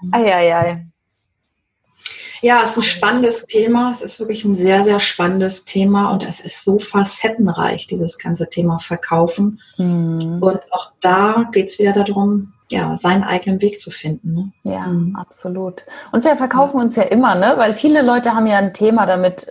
[0.00, 0.14] mhm.
[2.44, 3.90] Ja, es ist ein spannendes Thema.
[3.90, 8.50] Es ist wirklich ein sehr, sehr spannendes Thema und es ist so facettenreich, dieses ganze
[8.50, 9.62] Thema Verkaufen.
[9.78, 10.42] Mhm.
[10.42, 14.34] Und auch da geht es wieder darum, ja, seinen eigenen Weg zu finden.
[14.34, 14.52] Ne?
[14.64, 15.16] Ja, mhm.
[15.16, 15.86] absolut.
[16.12, 17.54] Und wir verkaufen uns ja immer, ne?
[17.56, 19.50] Weil viele Leute haben ja ein Thema damit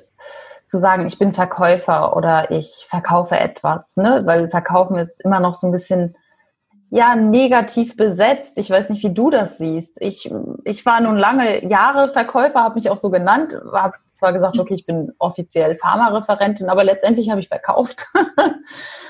[0.64, 4.22] zu sagen, ich bin Verkäufer oder ich verkaufe etwas, ne?
[4.26, 6.16] Weil Verkaufen ist immer noch so ein bisschen
[6.94, 8.60] ja negativ besetzt.
[8.60, 10.00] Ich weiß nicht, wie du das siehst.
[10.00, 10.32] Ich,
[10.64, 14.76] ich war nun lange Jahre Verkäufer, habe mich auch so genannt, habe zwar gesagt, okay,
[14.76, 18.06] ich bin offiziell Pharmareferentin, aber letztendlich habe ich verkauft.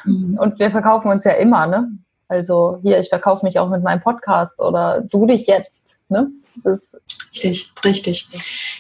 [0.06, 0.38] Mhm.
[0.38, 1.90] Und wir verkaufen uns ja immer, ne?
[2.28, 6.30] Also hier, ich verkaufe mich auch mit meinem Podcast oder du dich jetzt, ne?
[6.64, 6.96] Das
[7.34, 8.28] richtig, richtig.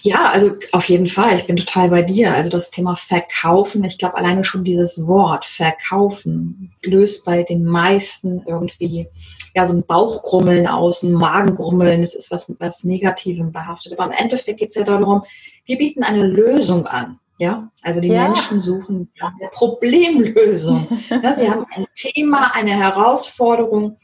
[0.01, 1.35] Ja, also auf jeden Fall.
[1.35, 2.33] Ich bin total bei dir.
[2.33, 8.43] Also das Thema Verkaufen, ich glaube alleine schon dieses Wort Verkaufen löst bei den meisten
[8.45, 9.07] irgendwie
[9.55, 12.01] ja so ein Bauchgrummeln aus, ein Magengrummeln.
[12.01, 13.93] Es ist was, was Negativem behaftet.
[13.93, 15.23] Aber im Endeffekt geht es ja darum,
[15.65, 17.19] wir bieten eine Lösung an.
[17.39, 18.25] Ja, also die ja.
[18.25, 20.87] Menschen suchen eine Problemlösung.
[21.09, 23.97] sie haben ein Thema, eine Herausforderung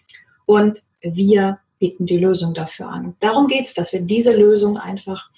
[0.46, 3.16] und wir bieten die Lösung dafür an.
[3.20, 5.30] darum geht es, dass wir diese Lösung einfach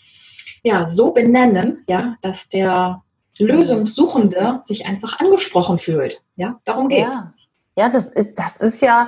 [0.63, 3.04] ja, so benennen, ja, dass der
[3.38, 6.21] Lösungssuchende sich einfach angesprochen fühlt.
[6.36, 7.15] Ja, darum geht's.
[7.15, 7.34] Ja.
[7.77, 9.08] Ja, das ist, das ist ja,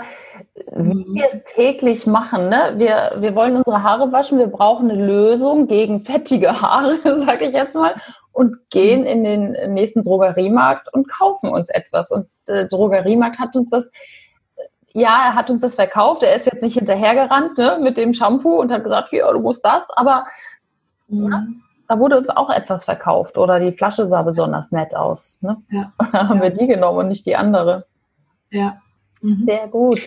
[0.73, 1.15] wie mhm.
[1.15, 2.47] wir es täglich machen.
[2.47, 2.75] Ne?
[2.77, 7.53] Wir, wir wollen unsere Haare waschen, wir brauchen eine Lösung gegen fettige Haare, sage ich
[7.53, 7.93] jetzt mal,
[8.31, 9.07] und gehen mhm.
[9.07, 12.09] in den nächsten Drogeriemarkt und kaufen uns etwas.
[12.09, 13.91] Und der Drogeriemarkt hat uns das,
[14.93, 16.23] ja, er hat uns das verkauft.
[16.23, 19.65] Er ist jetzt nicht hinterhergerannt ne, mit dem Shampoo und hat gesagt, ja, du musst
[19.65, 20.23] das, aber
[21.07, 21.29] mhm.
[21.29, 21.47] ne,
[21.87, 25.37] da wurde uns auch etwas verkauft oder die Flasche sah besonders nett aus.
[25.41, 25.57] Ne?
[25.69, 25.93] Ja.
[26.11, 26.43] Da haben ja.
[26.43, 27.85] wir die genommen und nicht die andere.
[28.51, 28.77] Ja.
[29.21, 29.45] Mhm.
[29.47, 30.01] Sehr gut.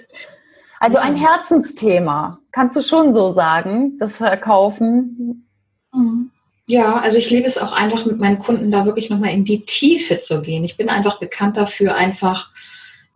[0.79, 5.47] Also ein Herzensthema, kannst du schon so sagen, das Verkaufen.
[5.93, 6.31] Mhm.
[6.69, 9.65] Ja, also ich liebe es auch einfach mit meinen Kunden da wirklich nochmal in die
[9.65, 10.65] Tiefe zu gehen.
[10.65, 12.51] Ich bin einfach bekannt dafür, einfach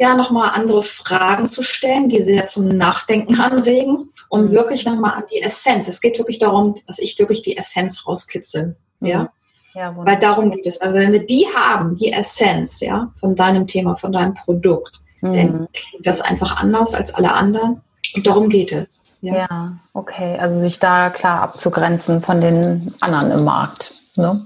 [0.01, 4.53] ja nochmal andere Fragen zu stellen, die sehr zum Nachdenken anregen, um mhm.
[4.53, 5.89] wirklich nochmal an die Essenz.
[5.89, 8.77] Es geht wirklich darum, dass ich wirklich die Essenz rauskitzel.
[9.01, 9.25] Ja.
[9.25, 9.29] Mhm.
[9.75, 10.81] Ja, Weil darum geht es.
[10.81, 15.33] Weil wenn wir die haben, die Essenz, ja, von deinem Thema, von deinem Produkt, mhm.
[15.33, 17.83] dann klingt das einfach anders als alle anderen.
[18.17, 19.05] Und darum geht es.
[19.21, 19.35] Ja.
[19.35, 20.39] ja, okay.
[20.39, 23.93] Also sich da klar abzugrenzen von den anderen im Markt.
[24.17, 24.45] Ne?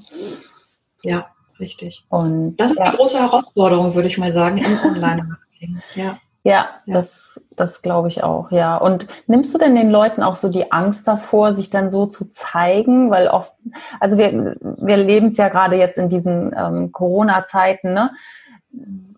[1.05, 1.29] Ja,
[1.61, 2.05] richtig.
[2.11, 2.91] Und das ist ja.
[2.91, 4.79] die große Herausforderung, würde ich mal sagen, im
[5.65, 5.83] Online-Marketing.
[5.95, 6.19] Ja.
[6.47, 8.77] Ja, ja, das, das glaube ich auch, ja.
[8.77, 12.31] Und nimmst du denn den Leuten auch so die Angst davor, sich dann so zu
[12.35, 13.11] zeigen?
[13.11, 13.55] Weil oft,
[13.99, 18.11] also wir, wir leben es ja gerade jetzt in diesen ähm, Corona-Zeiten, ne?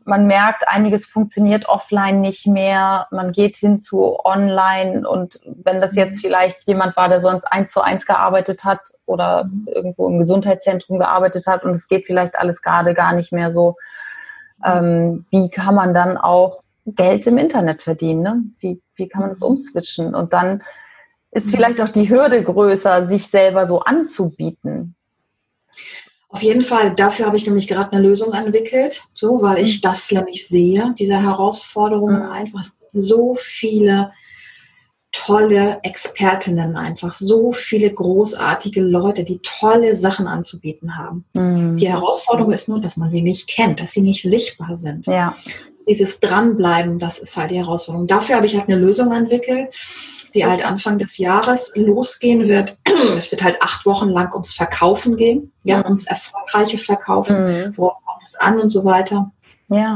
[0.04, 3.08] man merkt, einiges funktioniert offline nicht mehr.
[3.10, 6.28] Man geht hin zu online und wenn das jetzt mhm.
[6.28, 9.66] vielleicht jemand war, der sonst eins zu eins gearbeitet hat oder mhm.
[9.66, 13.74] irgendwo im Gesundheitszentrum gearbeitet hat und es geht vielleicht alles gerade gar nicht mehr so,
[14.66, 18.22] ähm, wie kann man dann auch Geld im Internet verdienen?
[18.22, 18.42] Ne?
[18.60, 19.48] Wie, wie kann man das mhm.
[19.48, 20.14] umswitchen?
[20.14, 20.62] Und dann
[21.30, 24.94] ist vielleicht auch die Hürde größer, sich selber so anzubieten.
[26.28, 29.82] Auf jeden Fall, dafür habe ich nämlich gerade eine Lösung entwickelt, so, weil ich mhm.
[29.82, 32.30] das nämlich sehe, diese Herausforderungen mhm.
[32.30, 34.12] einfach so viele
[35.26, 41.24] tolle Expertinnen einfach, so viele großartige Leute, die tolle Sachen anzubieten haben.
[41.34, 41.76] Mhm.
[41.76, 45.06] Die Herausforderung ist nur, dass man sie nicht kennt, dass sie nicht sichtbar sind.
[45.06, 45.34] Ja.
[45.88, 48.06] Dieses Dranbleiben, das ist halt die Herausforderung.
[48.06, 49.74] Dafür habe ich halt eine Lösung entwickelt
[50.34, 52.76] die halt Anfang des Jahres losgehen wird.
[53.16, 57.78] Es wird halt acht Wochen lang ums Verkaufen gehen, ja, ums erfolgreiche Verkaufen, mhm.
[57.78, 59.32] worauf kommt es an und so weiter.
[59.68, 59.94] Ja.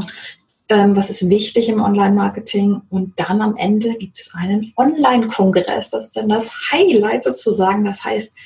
[0.70, 2.82] Ähm, was ist wichtig im Online-Marketing?
[2.90, 5.90] Und dann am Ende gibt es einen Online-Kongress.
[5.90, 7.84] Das ist dann das Highlight sozusagen.
[7.84, 8.36] Das heißt,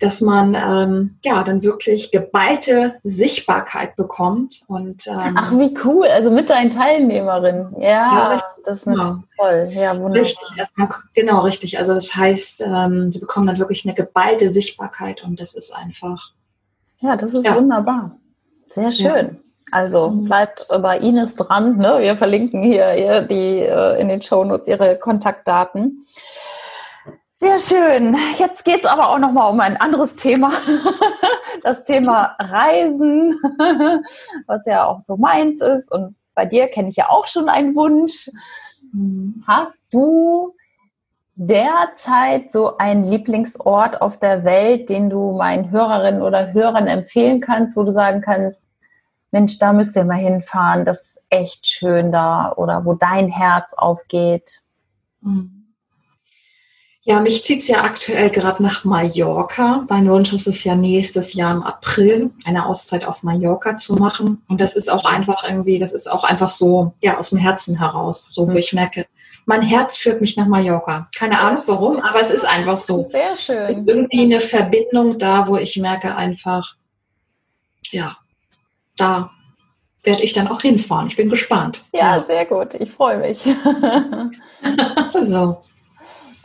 [0.00, 4.62] dass man ähm, ja dann wirklich geballte Sichtbarkeit bekommt.
[4.66, 7.74] Und, ähm, Ach, wie cool, also mit deinen Teilnehmerinnen.
[7.78, 9.24] Ja, ja das ist natürlich genau.
[9.38, 9.68] toll.
[9.72, 10.20] Ja, wunderbar.
[10.20, 11.78] Richtig, erstmal, genau, richtig.
[11.78, 16.32] Also das heißt, ähm, sie bekommen dann wirklich eine geballte Sichtbarkeit und das ist einfach.
[17.00, 17.56] Ja, das ist ja.
[17.56, 18.16] wunderbar.
[18.70, 19.26] Sehr schön.
[19.26, 19.43] Ja.
[19.70, 20.24] Also mhm.
[20.24, 21.76] bleibt bei Ines dran.
[21.76, 21.96] Ne?
[22.00, 26.02] Wir verlinken hier die äh, in den Shownotes ihre Kontaktdaten.
[27.32, 28.16] Sehr schön.
[28.38, 30.52] Jetzt geht es aber auch noch mal um ein anderes Thema.
[31.62, 33.40] Das Thema Reisen,
[34.46, 35.90] was ja auch so meins ist.
[35.90, 38.28] Und bei dir kenne ich ja auch schon einen Wunsch.
[39.46, 40.54] Hast du
[41.36, 47.78] derzeit so einen Lieblingsort auf der Welt, den du meinen Hörerinnen oder Hörern empfehlen kannst,
[47.78, 48.68] wo du sagen kannst,
[49.34, 53.74] Mensch, da müsst ihr mal hinfahren, das ist echt schön da oder wo dein Herz
[53.74, 54.60] aufgeht?
[55.22, 55.74] Mhm.
[57.02, 59.84] Ja, mich zieht's ja aktuell gerade nach Mallorca.
[59.88, 64.40] Mein Wunsch ist es ja nächstes Jahr im April eine Auszeit auf Mallorca zu machen.
[64.46, 67.76] Und das ist auch einfach irgendwie, das ist auch einfach so, ja, aus dem Herzen
[67.76, 68.58] heraus, so wo mhm.
[68.58, 69.04] ich merke,
[69.46, 71.08] mein Herz führt mich nach Mallorca.
[71.12, 73.10] Keine Ahnung warum, aber es ist einfach so.
[73.10, 73.84] Sehr schön.
[73.84, 76.76] Irgendwie eine Verbindung da, wo ich merke einfach,
[77.90, 78.16] ja,
[78.96, 79.30] da
[80.02, 81.08] werde ich dann auch hinfahren.
[81.08, 81.82] Ich bin gespannt.
[81.92, 82.20] Ja, ja.
[82.20, 82.74] sehr gut.
[82.74, 83.38] Ich freue mich.
[85.20, 85.58] so.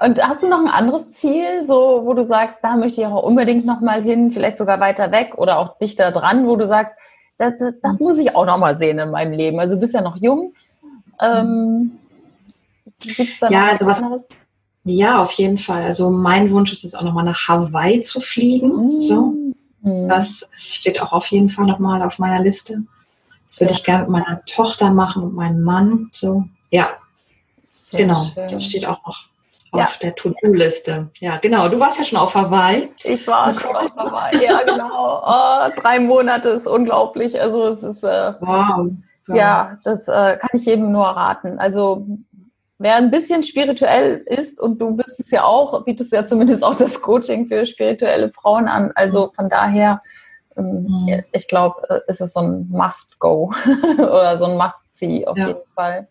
[0.02, 3.22] Und hast du noch ein anderes Ziel, so wo du sagst, da möchte ich auch
[3.22, 6.96] unbedingt noch mal hin, vielleicht sogar weiter weg oder auch dichter dran, wo du sagst,
[7.38, 9.60] das, das, das muss ich auch noch mal sehen in meinem Leben.
[9.60, 10.54] Also du bist ja noch jung.
[11.22, 12.00] Ähm,
[13.00, 14.30] gibt's da ja, also was anderes?
[14.86, 15.84] Ja, auf jeden Fall.
[15.84, 18.86] Also mein Wunsch ist es auch noch mal nach Hawaii zu fliegen.
[18.86, 19.00] Mhm.
[19.00, 19.34] So.
[19.82, 20.08] Mm.
[20.10, 22.84] Das steht auch auf jeden Fall noch mal auf meiner Liste.
[23.48, 23.78] Das würde ja.
[23.78, 26.10] ich gerne mit meiner Tochter machen und meinem Mann.
[26.12, 26.90] So, ja,
[27.72, 28.24] Sehr genau.
[28.34, 28.48] Schön.
[28.50, 29.30] Das steht auch noch
[29.72, 29.88] auf ja.
[30.02, 31.10] der To-Do-Liste.
[31.20, 31.70] Ja, genau.
[31.70, 32.92] Du warst ja schon auf Hawaii.
[33.04, 35.24] Ich war schon auf Hawaii, ja, genau.
[35.26, 37.40] Oh, drei Monate ist unglaublich.
[37.40, 38.88] Also es ist äh, wow.
[39.28, 41.60] Ja, ja das äh, kann ich jedem nur raten.
[41.60, 42.08] Also
[42.80, 46.76] wer ein bisschen spirituell ist und du bist es ja auch, bietest ja zumindest auch
[46.76, 48.92] das Coaching für spirituelle Frauen an.
[48.96, 50.02] Also von daher,
[50.58, 51.24] ähm, mhm.
[51.34, 53.54] ich glaube, äh, ist es so ein Must-Go
[53.98, 55.50] oder so ein Must-See auf ja.
[55.50, 56.08] jeden Fall.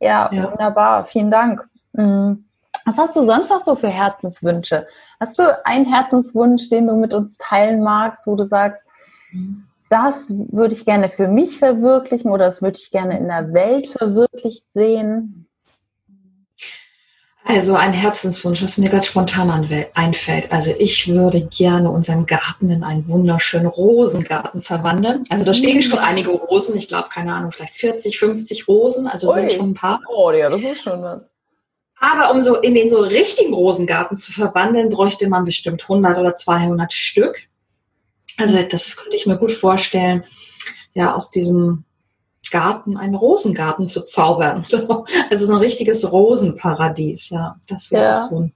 [0.00, 1.04] Ja, ja, wunderbar.
[1.04, 1.66] Vielen Dank.
[1.92, 2.44] Mhm.
[2.86, 4.86] Was hast du sonst noch so für Herzenswünsche?
[5.20, 8.82] Hast du einen Herzenswunsch, den du mit uns teilen magst, wo du sagst,
[9.30, 9.66] mhm.
[9.90, 13.86] das würde ich gerne für mich verwirklichen oder das würde ich gerne in der Welt
[13.86, 15.46] verwirklicht sehen?
[17.44, 20.52] Also ein Herzenswunsch, was mir ganz spontan einfällt.
[20.52, 25.24] Also ich würde gerne unseren Garten in einen wunderschönen Rosengarten verwandeln.
[25.30, 26.76] Also da stehen schon einige Rosen.
[26.76, 29.08] Ich glaube, keine Ahnung, vielleicht 40, 50 Rosen.
[29.08, 29.34] Also Ui.
[29.34, 30.00] sind schon ein paar.
[30.08, 31.30] Oh ja, das ist schon was.
[31.98, 36.36] Aber um so in den so richtigen Rosengarten zu verwandeln, bräuchte man bestimmt 100 oder
[36.36, 37.48] 200 Stück.
[38.38, 40.24] Also das könnte ich mir gut vorstellen,
[40.94, 41.84] ja, aus diesem
[42.50, 44.66] Garten einen Rosengarten zu zaubern.
[45.30, 47.56] Also so ein richtiges Rosenparadies, ja.
[47.68, 48.16] Das wäre ja.
[48.16, 48.52] auch so ein,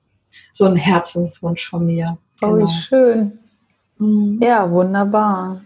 [0.52, 2.18] so ein Herzenswunsch von mir.
[2.42, 2.66] Oh, genau.
[2.66, 3.38] wie schön.
[3.98, 4.40] Mhm.
[4.42, 5.60] Ja, wunderbar.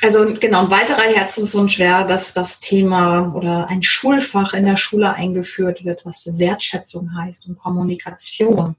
[0.00, 5.12] Also genau, ein weiterer Herzenswunsch wäre, dass das Thema oder ein Schulfach in der Schule
[5.12, 8.76] eingeführt wird, was Wertschätzung heißt und Kommunikation.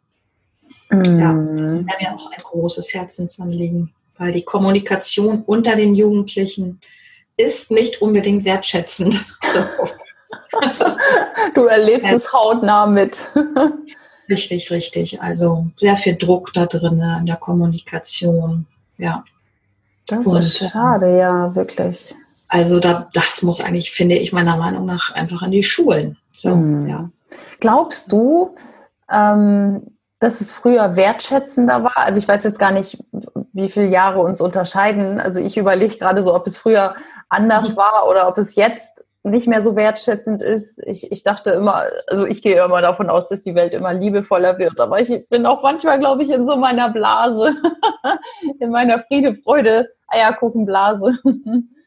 [0.89, 1.19] Mm.
[1.19, 6.79] Ja, das wäre mir auch ein großes Herzensanliegen, weil die Kommunikation unter den Jugendlichen
[7.39, 9.25] ist nicht unbedingt wertschätzend.
[9.51, 9.63] So.
[10.61, 10.85] Also,
[11.55, 12.13] du erlebst ja.
[12.13, 13.31] es hautnah mit.
[14.29, 15.19] richtig, richtig.
[15.19, 18.67] Also sehr viel Druck da drin in der Kommunikation.
[18.97, 19.23] Ja.
[20.05, 22.13] Das Und, ist ähm, schade, ja, wirklich.
[22.47, 26.17] Also da, das muss eigentlich, finde ich meiner Meinung nach, einfach an die Schulen.
[26.31, 26.87] So, hm.
[26.87, 27.09] ja.
[27.59, 28.55] Glaubst du,
[29.09, 29.81] ähm,
[30.19, 31.97] dass es früher wertschätzender war?
[31.97, 33.03] Also ich weiß jetzt gar nicht,
[33.61, 35.19] wie viele Jahre uns unterscheiden.
[35.19, 36.95] Also ich überlege gerade so, ob es früher
[37.29, 37.77] anders mhm.
[37.77, 40.81] war oder ob es jetzt nicht mehr so wertschätzend ist.
[40.85, 44.57] Ich, ich dachte immer, also ich gehe immer davon aus, dass die Welt immer liebevoller
[44.57, 44.79] wird.
[44.79, 47.55] Aber ich bin auch manchmal, glaube ich, in so meiner Blase,
[48.59, 51.19] in meiner Friede, Freude, Eierkuchenblase.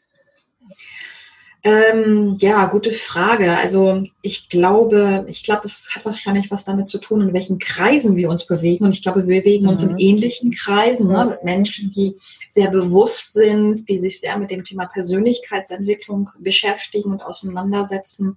[1.64, 3.57] Ähm, ja, gute Frage.
[3.57, 8.16] Also ich glaube, ich glaube, es hat wahrscheinlich was damit zu tun, in welchen Kreisen
[8.16, 8.85] wir uns bewegen.
[8.85, 9.90] Und ich glaube, wir bewegen uns mhm.
[9.90, 11.27] in ähnlichen Kreisen, ne?
[11.27, 12.16] mit Menschen, die
[12.48, 18.37] sehr bewusst sind, die sich sehr mit dem Thema Persönlichkeitsentwicklung beschäftigen und auseinandersetzen.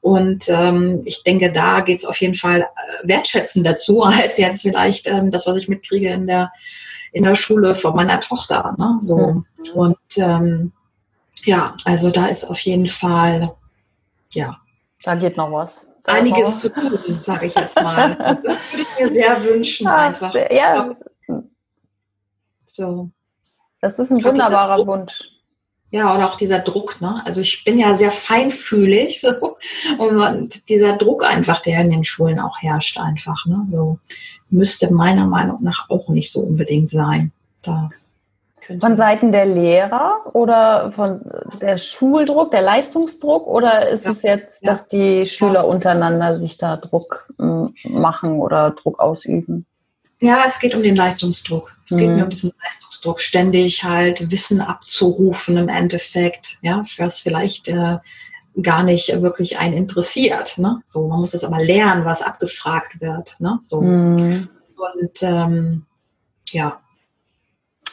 [0.00, 4.62] Und ähm, ich denke, da geht es auf jeden Fall äh, wertschätzen dazu, als jetzt
[4.62, 6.50] vielleicht ähm, das, was ich mitkriege in der
[7.12, 8.74] in der Schule von meiner Tochter.
[8.76, 8.96] Ne?
[8.98, 9.44] So mhm.
[9.76, 10.72] und ähm,
[11.44, 13.54] ja, also da ist auf jeden Fall,
[14.32, 14.58] ja.
[15.02, 15.88] Da geht noch was.
[16.04, 18.16] Da einiges zu tun, sage ich jetzt mal.
[18.44, 20.34] Das würde ich mir sehr wünschen, Ach, einfach.
[20.50, 20.90] Ja.
[22.64, 23.10] So.
[23.80, 25.22] Das ist ein wunderbarer Wunsch.
[25.90, 27.22] Ja, oder auch dieser Druck, ne?
[27.24, 29.56] Also ich bin ja sehr feinfühlig, so.
[29.98, 33.62] Und dieser Druck einfach, der in den Schulen auch herrscht, einfach, ne?
[33.66, 33.98] So
[34.50, 37.32] müsste meiner Meinung nach auch nicht so unbedingt sein.
[37.62, 37.90] Da
[38.80, 41.20] von Seiten der Lehrer oder von
[41.60, 44.10] der Schuldruck, der Leistungsdruck oder ist ja.
[44.12, 47.28] es jetzt, dass die Schüler untereinander sich da Druck
[47.84, 49.66] machen oder Druck ausüben?
[50.20, 51.76] Ja, es geht um den Leistungsdruck.
[51.84, 51.98] Es mhm.
[51.98, 57.98] geht mir um diesen Leistungsdruck, ständig halt Wissen abzurufen im Endeffekt, ja, was vielleicht äh,
[58.62, 60.58] gar nicht wirklich einen interessiert.
[60.58, 60.80] Ne?
[60.86, 63.36] So, man muss es aber lernen, was abgefragt wird.
[63.38, 63.58] Ne?
[63.60, 63.82] So.
[63.82, 64.48] Mhm.
[64.76, 65.86] Und ähm,
[66.50, 66.80] ja,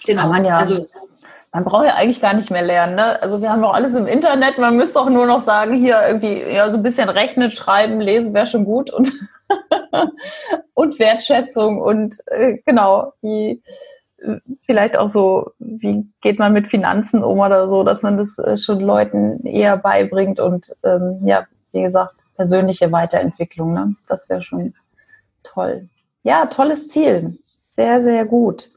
[0.06, 0.24] Genau.
[0.24, 0.58] Kann man ja.
[0.58, 0.88] Also,
[1.54, 2.96] man braucht ja eigentlich gar nicht mehr lernen.
[2.96, 3.22] Ne?
[3.22, 4.58] Also wir haben doch alles im Internet.
[4.58, 8.34] Man müsste auch nur noch sagen, hier irgendwie ja so ein bisschen rechnen, schreiben, lesen
[8.34, 9.12] wäre schon gut und
[10.74, 13.62] und Wertschätzung und äh, genau die
[14.66, 18.58] vielleicht auch so, wie geht man mit Finanzen um oder so, dass man das äh,
[18.58, 23.74] schon Leuten eher beibringt und ähm, ja, wie gesagt, persönliche Weiterentwicklung.
[23.74, 23.96] Ne?
[24.08, 24.74] Das wäre schon
[25.44, 25.90] toll.
[26.24, 27.38] Ja, tolles Ziel.
[27.72, 28.70] Sehr, sehr gut.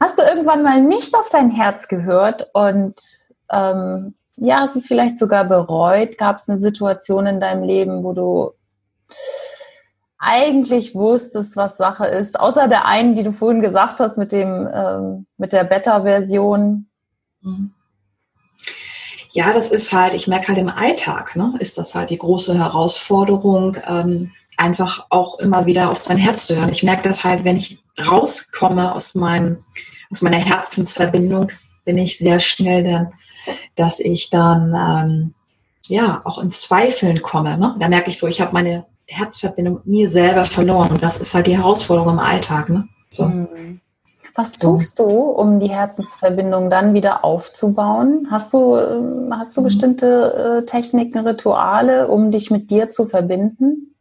[0.00, 2.94] Hast du irgendwann mal nicht auf dein Herz gehört und
[3.50, 6.18] ähm, ja, hast es vielleicht sogar bereut?
[6.18, 8.52] Gab es eine Situation in deinem Leben, wo du
[10.18, 14.68] eigentlich wusstest, was Sache ist, außer der einen, die du vorhin gesagt hast mit dem
[14.72, 16.86] ähm, mit der Beta-Version?
[17.42, 17.72] Mhm.
[19.30, 22.58] Ja, das ist halt, ich merke halt im Alltag, ne, ist das halt die große
[22.58, 26.70] Herausforderung, ähm, einfach auch immer wieder auf sein Herz zu hören.
[26.70, 29.64] Ich merke das halt, wenn ich rauskomme aus meinem,
[30.10, 31.48] aus meiner Herzensverbindung,
[31.84, 33.12] bin ich sehr schnell dann,
[33.74, 35.34] dass ich dann ähm,
[35.86, 37.56] ja auch ins Zweifeln komme.
[37.58, 37.76] Ne?
[37.78, 40.90] Da merke ich so, ich habe meine Herzverbindung mit mir selber verloren.
[40.90, 42.68] Und das ist halt die Herausforderung im Alltag.
[42.68, 42.88] Ne?
[43.08, 43.26] So.
[43.26, 43.80] Mhm.
[44.34, 48.28] Was tust du, um die Herzensverbindung dann wieder aufzubauen?
[48.30, 49.64] Hast du, ähm, hast du mhm.
[49.64, 53.95] bestimmte äh, Techniken, Rituale, um dich mit dir zu verbinden?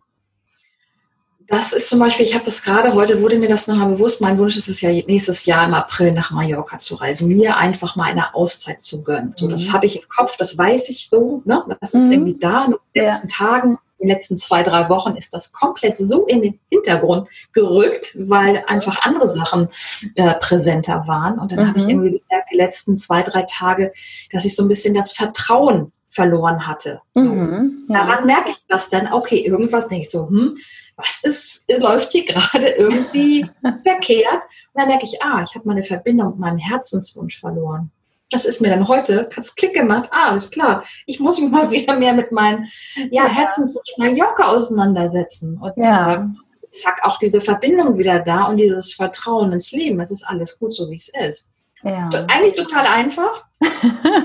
[1.48, 4.38] Das ist zum Beispiel, ich habe das gerade heute, wurde mir das nochmal bewusst, mein
[4.38, 8.06] Wunsch ist es ja nächstes Jahr im April nach Mallorca zu reisen, mir einfach mal
[8.06, 9.34] eine Auszeit zu gönnen.
[9.36, 9.74] So, das mhm.
[9.74, 11.64] habe ich im Kopf, das weiß ich so, ne?
[11.80, 12.12] das ist mhm.
[12.12, 12.66] irgendwie da.
[12.66, 13.36] In den letzten ja.
[13.36, 18.64] Tagen den letzten zwei, drei Wochen ist das komplett so in den Hintergrund gerückt, weil
[18.68, 19.70] einfach andere Sachen
[20.16, 21.40] äh, präsenter waren.
[21.40, 21.68] Und dann mhm.
[21.68, 23.92] habe ich irgendwie gemerkt, die letzten zwei, drei Tage,
[24.32, 27.02] dass ich so ein bisschen das Vertrauen verloren hatte.
[27.14, 27.30] So.
[27.30, 28.06] Mhm, ja.
[28.06, 30.56] Daran merke ich das dann, okay, irgendwas denke ich so, hm,
[30.96, 33.46] was ist, läuft hier gerade irgendwie
[33.84, 34.42] verkehrt?
[34.74, 37.92] Und dann merke ich, ah, ich habe meine Verbindung mit meinem Herzenswunsch verloren
[38.32, 41.52] das ist mir dann heute, hat es Klick gemacht, ah, alles klar, ich muss mich
[41.52, 42.66] mal wieder mehr mit meinem
[43.12, 45.58] ja, Herzenswunsch Mallorca auseinandersetzen.
[45.58, 46.24] Und ja.
[46.24, 46.28] Äh,
[46.70, 50.00] zack, auch diese Verbindung wieder da und dieses Vertrauen ins Leben.
[50.02, 51.52] Es ist alles gut, so wie es ist.
[51.84, 52.10] Ja.
[52.28, 53.46] Eigentlich total einfach.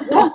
[0.08, 0.32] so.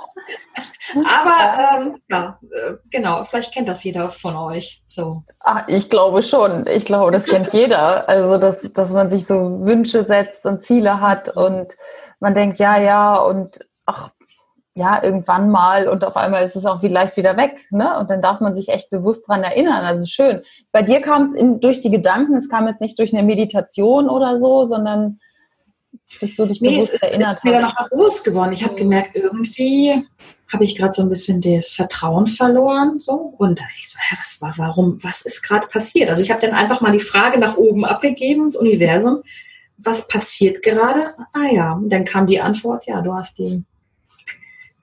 [0.93, 4.83] Aber ähm, ja, äh, genau, vielleicht kennt das jeder von euch.
[4.87, 5.23] So.
[5.39, 6.67] Ach, ich glaube schon.
[6.67, 8.07] Ich glaube, das kennt jeder.
[8.07, 11.75] Also, dass, dass man sich so Wünsche setzt und Ziele hat und
[12.19, 14.11] man denkt, ja, ja, und ach,
[14.77, 17.65] ja, irgendwann mal und auf einmal ist es auch vielleicht wieder weg.
[17.71, 17.97] Ne?
[17.97, 19.85] Und dann darf man sich echt bewusst dran erinnern.
[19.85, 20.41] Also schön.
[20.73, 24.37] Bei dir kam es durch die Gedanken, es kam jetzt nicht durch eine Meditation oder
[24.37, 25.19] so, sondern
[26.19, 27.37] bis du dich nee, bewusst es, erinnert.
[27.37, 28.51] Ich bin mir noch bewusst geworden.
[28.51, 30.05] Ich habe gemerkt, irgendwie
[30.51, 32.99] habe ich gerade so ein bisschen das Vertrauen verloren.
[32.99, 33.33] So.
[33.37, 36.09] Und da ich so, hä, was war, warum, was ist gerade passiert?
[36.09, 39.21] Also ich habe dann einfach mal die Frage nach oben abgegeben ins Universum
[39.77, 41.13] was passiert gerade?
[41.33, 43.63] Ah ja, und dann kam die Antwort, ja, du hast die,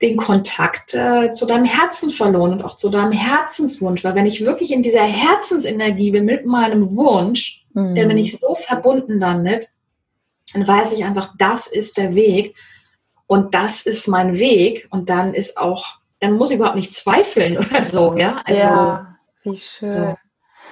[0.01, 4.03] den Kontakt äh, zu deinem Herzen verloren und auch zu deinem Herzenswunsch.
[4.03, 7.95] Weil wenn ich wirklich in dieser Herzensenergie bin mit meinem Wunsch, mhm.
[7.95, 9.69] dann bin ich so verbunden damit,
[10.53, 12.55] dann weiß ich einfach, das ist der Weg
[13.27, 15.85] und das ist mein Weg und dann ist auch,
[16.19, 18.41] dann muss ich überhaupt nicht zweifeln oder so, ja.
[18.45, 19.89] Also, ja, wie schön.
[19.89, 20.15] So.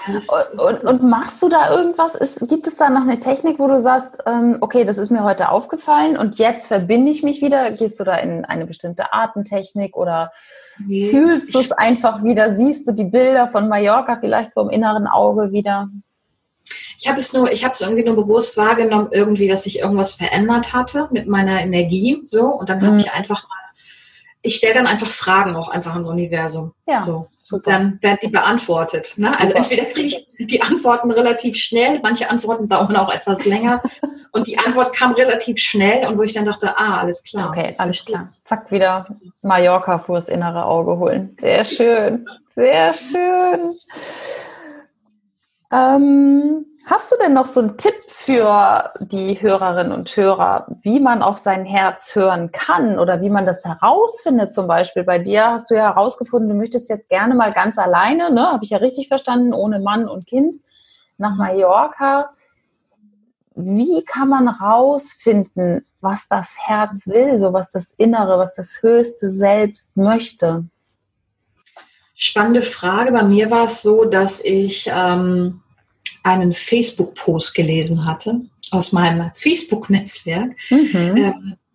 [0.07, 2.15] Und, und, machst du da irgendwas?
[2.15, 5.23] Ist, gibt es da noch eine Technik, wo du sagst, ähm, okay, das ist mir
[5.23, 7.71] heute aufgefallen und jetzt verbinde ich mich wieder?
[7.71, 10.31] Gehst du da in eine bestimmte Atemtechnik oder
[10.79, 12.55] nee, fühlst du es einfach wieder?
[12.55, 15.89] Siehst du die Bilder von Mallorca vielleicht vom inneren Auge wieder?
[17.01, 20.13] Ich habe es nur, ich habe es irgendwie nur bewusst wahrgenommen, irgendwie, dass sich irgendwas
[20.13, 22.85] verändert hatte mit meiner Energie, so und dann mhm.
[22.85, 23.61] habe ich einfach mal
[24.43, 26.73] ich stelle dann einfach Fragen auch einfach ins Universum.
[26.87, 27.27] Ja, so.
[27.43, 27.71] Super.
[27.71, 29.13] Dann werden die beantwortet.
[29.17, 29.37] Ne?
[29.39, 33.81] Also entweder kriege ich die Antworten relativ schnell, manche Antworten dauern auch etwas länger.
[34.31, 37.49] und die Antwort kam relativ schnell und wo ich dann dachte, ah, alles klar.
[37.49, 38.29] Okay, alles klar.
[38.45, 39.07] Zack, wieder
[39.41, 41.35] Mallorca vor das innere Auge holen.
[41.39, 42.27] Sehr schön.
[42.49, 43.75] Sehr schön.
[45.73, 51.21] Ähm, hast du denn noch so einen Tipp für die Hörerinnen und Hörer, wie man
[51.21, 54.53] auf sein Herz hören kann oder wie man das herausfindet.
[54.53, 58.31] Zum Beispiel bei dir hast du ja herausgefunden, du möchtest jetzt gerne mal ganz alleine,
[58.31, 60.57] ne, habe ich ja richtig verstanden, ohne Mann und Kind
[61.17, 62.31] nach Mallorca.
[63.55, 69.29] Wie kann man rausfinden, was das Herz will, so was das Innere, was das höchste
[69.29, 70.65] Selbst möchte?
[72.13, 73.11] Spannende Frage.
[73.11, 75.61] Bei mir war es so, dass ich ähm,
[76.23, 78.41] einen Facebook-Post gelesen hatte
[78.71, 81.17] aus meinem Facebook-Netzwerk mhm.
[81.17, 81.33] äh,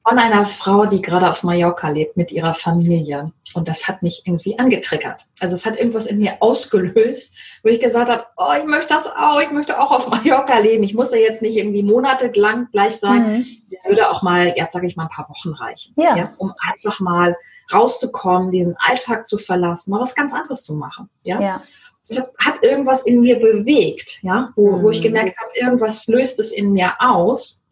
[0.09, 3.33] von einer Frau, die gerade auf Mallorca lebt mit ihrer Familie.
[3.55, 5.23] Und das hat mich irgendwie angetriggert.
[5.41, 9.09] Also es hat irgendwas in mir ausgelöst, wo ich gesagt habe, oh, ich möchte das
[9.09, 10.85] auch, ich möchte auch auf Mallorca leben.
[10.85, 13.39] Ich muss da jetzt nicht irgendwie monatelang gleich sein.
[13.39, 13.47] Mhm.
[13.89, 15.93] würde auch mal, jetzt sage ich mal, ein paar Wochen reichen.
[15.97, 16.17] Ja.
[16.17, 16.33] ja.
[16.39, 17.37] um einfach mal
[17.73, 21.09] rauszukommen, diesen Alltag zu verlassen, mal was ganz anderes zu machen.
[21.25, 21.41] Ja.
[21.41, 21.63] ja
[22.09, 25.05] es hat irgendwas in mir bewegt, ja, wo, wo ich mhm.
[25.05, 27.63] gemerkt habe, irgendwas löst es in mir aus.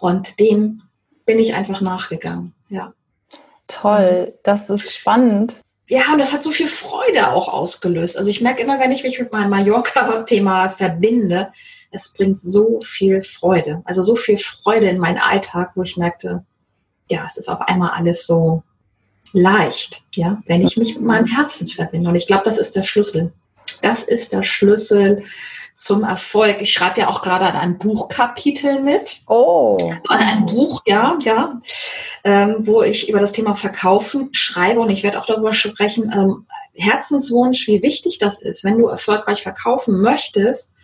[0.00, 0.82] Und dem
[1.24, 2.92] bin ich einfach nachgegangen, ja.
[3.66, 5.56] Toll, das ist spannend.
[5.88, 8.16] Ja, und das hat so viel Freude auch ausgelöst.
[8.16, 11.52] Also ich merke immer, wenn ich mich mit meinem Mallorca-Thema verbinde,
[11.90, 13.82] es bringt so viel Freude.
[13.84, 16.44] Also so viel Freude in meinen Alltag, wo ich merkte,
[17.08, 18.62] ja, es ist auf einmal alles so
[19.32, 22.08] leicht, ja, wenn ich mich mit meinem Herzen verbinde.
[22.08, 23.32] Und ich glaube, das ist der Schlüssel.
[23.82, 25.22] Das ist der Schlüssel
[25.76, 26.62] zum Erfolg.
[26.62, 29.18] Ich schreibe ja auch gerade an einem Buchkapitel mit.
[29.28, 29.76] Oh.
[30.08, 31.60] An einem Buch, ja, ja,
[32.24, 36.46] ähm, wo ich über das Thema Verkaufen schreibe und ich werde auch darüber sprechen, ähm,
[36.74, 40.76] Herzenswunsch, wie wichtig das ist, wenn du erfolgreich verkaufen möchtest,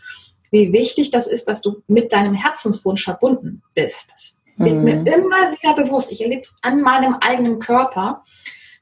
[0.51, 4.13] wie wichtig das ist, dass du mit deinem Herzenswunsch verbunden bist.
[4.13, 4.85] Das wird mhm.
[4.85, 6.13] mir immer wieder bewusst.
[6.13, 8.25] Ich erlebe es an meinem eigenen Körper,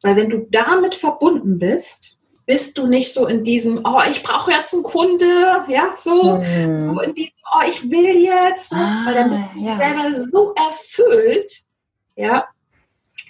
[0.03, 2.20] weil wenn du damit verbunden bist,
[2.51, 6.79] bist du nicht so in diesem, oh, ich brauche jetzt einen Kunde, ja, so, mhm.
[6.81, 9.77] so in diesem, oh, ich will jetzt, so, ah, weil dann bist du ja.
[9.77, 11.61] selber so erfüllt,
[12.17, 12.49] ja,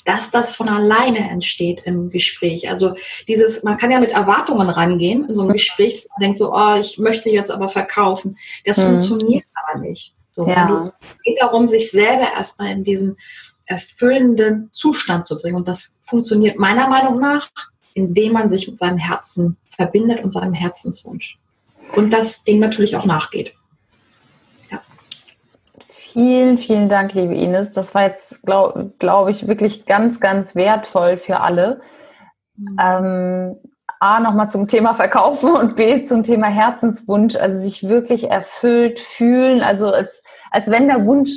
[0.06, 2.70] dass das von alleine entsteht im Gespräch.
[2.70, 2.94] Also
[3.28, 5.52] dieses, man kann ja mit Erwartungen rangehen in so ein.
[5.52, 8.38] Gespräch, dass man denkt so, oh, ich möchte jetzt aber verkaufen.
[8.64, 8.84] Das mhm.
[8.84, 10.14] funktioniert aber nicht.
[10.30, 10.94] So, ja.
[11.02, 13.18] Es geht darum, sich selber erstmal in diesen
[13.66, 15.56] erfüllenden Zustand zu bringen.
[15.56, 17.50] Und das funktioniert meiner Meinung nach
[18.00, 21.38] indem man sich mit seinem Herzen verbindet und seinem Herzenswunsch.
[21.94, 23.54] Und das dem natürlich auch nachgeht.
[24.70, 24.80] Ja.
[25.86, 27.72] Vielen, vielen Dank, liebe Ines.
[27.72, 31.80] Das war jetzt, glaube glaub ich, wirklich ganz, ganz wertvoll für alle.
[32.56, 32.76] Mhm.
[32.80, 33.56] Ähm,
[34.02, 39.60] A, nochmal zum Thema Verkaufen und B, zum Thema Herzenswunsch, also sich wirklich erfüllt fühlen,
[39.60, 41.32] also als, als wenn der Wunsch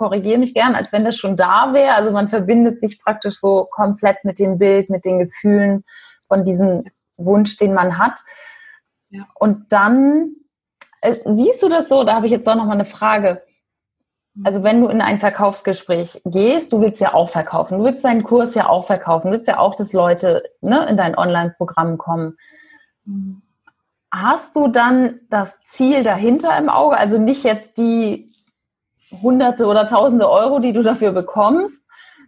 [0.00, 1.92] korrigiere mich gern, als wenn das schon da wäre.
[1.92, 5.84] Also man verbindet sich praktisch so komplett mit dem Bild, mit den Gefühlen
[6.26, 6.84] von diesem
[7.18, 8.20] Wunsch, den man hat.
[9.10, 9.26] Ja.
[9.34, 10.36] Und dann
[11.02, 13.42] äh, siehst du das so, da habe ich jetzt auch noch mal eine Frage.
[14.32, 14.46] Mhm.
[14.46, 18.22] Also wenn du in ein Verkaufsgespräch gehst, du willst ja auch verkaufen, du willst deinen
[18.22, 22.38] Kurs ja auch verkaufen, du willst ja auch, dass Leute ne, in dein Online-Programm kommen.
[23.04, 23.42] Mhm.
[24.10, 26.96] Hast du dann das Ziel dahinter im Auge?
[26.96, 28.29] Also nicht jetzt die
[29.10, 31.86] Hunderte oder Tausende Euro, die du dafür bekommst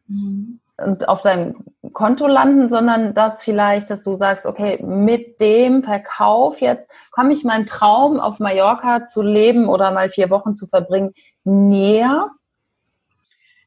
[0.09, 0.61] mhm.
[0.77, 6.61] und auf deinem Konto landen, sondern dass vielleicht, dass du sagst, okay, mit dem Verkauf
[6.61, 11.13] jetzt komme ich meinem Traum auf Mallorca zu leben oder mal vier Wochen zu verbringen
[11.45, 12.31] näher.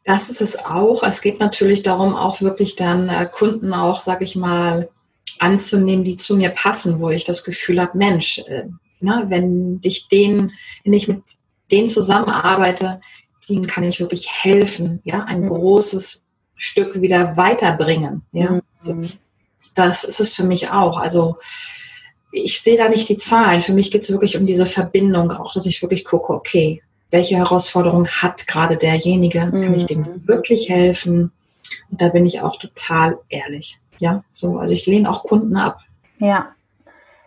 [0.04, 1.04] Das ist es auch.
[1.04, 4.90] Es geht natürlich darum, auch wirklich dann äh, Kunden auch, sag ich mal,
[5.40, 8.66] anzunehmen, die zu mir passen, wo ich das Gefühl habe, Mensch, äh,
[9.00, 10.52] na, ne, wenn dich den,
[10.84, 11.24] wenn ich mit
[11.72, 13.00] denen zusammenarbeite,
[13.50, 15.48] denen kann ich wirklich helfen, ja, ein mhm.
[15.48, 16.24] großes
[16.56, 18.52] Stück wieder weiterbringen, ja.
[18.52, 18.62] Mhm.
[18.78, 19.02] Also,
[19.76, 20.98] das ist es für mich auch.
[20.98, 21.38] Also
[22.32, 23.62] ich sehe da nicht die Zahlen.
[23.62, 27.36] Für mich geht es wirklich um diese Verbindung, auch dass ich wirklich gucke, okay, welche
[27.38, 29.46] Herausforderung hat gerade derjenige?
[29.46, 29.62] Mhm.
[29.62, 30.28] Kann ich dem mhm.
[30.28, 31.32] wirklich helfen?
[31.92, 33.78] Und da bin ich auch total ehrlich.
[34.00, 35.80] Ja, so, also ich lehne auch Kunden ab.
[36.20, 36.55] Ja,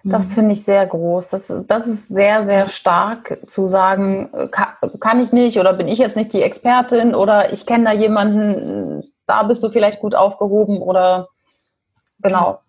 [0.05, 0.35] das mhm.
[0.35, 1.31] finde ich sehr groß.
[1.31, 4.69] Das ist, das ist sehr, sehr stark zu sagen, kann,
[5.01, 9.03] kann, ich nicht oder bin ich jetzt nicht die Expertin oder ich kenne da jemanden,
[9.27, 11.29] da bist du vielleicht gut aufgehoben oder
[12.21, 12.61] genau,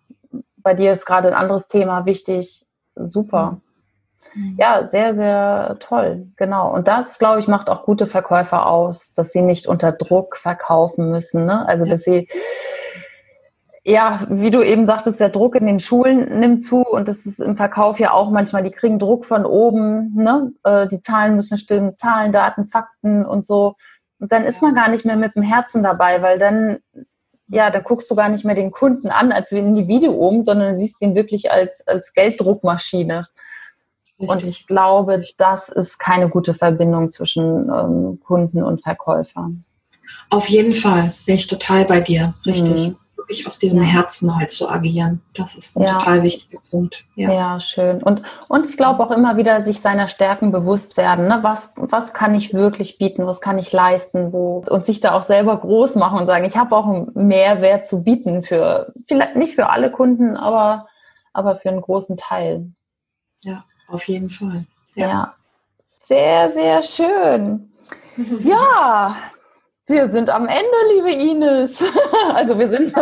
[0.56, 2.66] bei dir ist gerade ein anderes Thema wichtig.
[2.96, 3.60] Super.
[4.34, 4.56] Mhm.
[4.58, 6.28] Ja, sehr, sehr toll.
[6.36, 6.72] Genau.
[6.72, 11.10] Und das, glaube ich, macht auch gute Verkäufer aus, dass sie nicht unter Druck verkaufen
[11.10, 11.46] müssen.
[11.46, 11.66] Ne?
[11.66, 12.28] Also, dass sie
[13.84, 17.40] ja, wie du eben sagtest, der Druck in den Schulen nimmt zu und das ist
[17.40, 20.52] im Verkauf ja auch manchmal, die kriegen Druck von oben, ne?
[20.64, 23.76] Äh, die Zahlen müssen stimmen, Zahlen, Daten, Fakten und so.
[24.18, 26.80] Und dann ist man gar nicht mehr mit dem Herzen dabei, weil dann,
[27.48, 31.00] ja, da guckst du gar nicht mehr den Kunden an als ein Individuum, sondern siehst
[31.00, 33.28] ihn wirklich als, als Gelddruckmaschine.
[34.18, 34.28] Richtig.
[34.28, 39.64] Und ich glaube, das ist keine gute Verbindung zwischen ähm, Kunden und Verkäufern.
[40.28, 42.88] Auf jeden Fall bin ich total bei dir, richtig.
[42.88, 42.99] Mhm
[43.30, 45.22] wirklich aus diesem Herzen halt zu agieren.
[45.34, 45.98] Das ist ein ja.
[45.98, 47.04] total wichtiger Punkt.
[47.14, 48.02] Ja, ja schön.
[48.02, 51.28] Und, und ich glaube auch immer wieder sich seiner Stärken bewusst werden.
[51.28, 51.38] Ne?
[51.42, 53.26] Was, was kann ich wirklich bieten?
[53.26, 54.32] Was kann ich leisten?
[54.32, 57.86] Wo, und sich da auch selber groß machen und sagen, ich habe auch einen Mehrwert
[57.86, 60.88] zu bieten für, vielleicht nicht für alle Kunden, aber,
[61.32, 62.72] aber für einen großen Teil.
[63.44, 64.66] Ja, auf jeden Fall.
[64.94, 65.08] ja.
[65.08, 65.34] ja.
[66.02, 67.66] Sehr, sehr schön.
[68.40, 69.16] Ja,
[69.90, 71.84] wir sind am Ende, liebe Ines.
[72.34, 72.94] Also wir sind.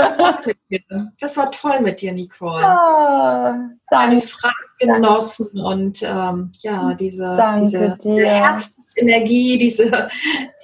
[1.20, 2.64] Das war toll mit dir, Nicole.
[2.64, 10.08] Ah, Deine Fragen genossen und ähm, ja, diese, diese, diese, Herzensenergie, diese,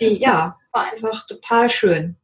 [0.01, 2.17] die, ja, war einfach total schön.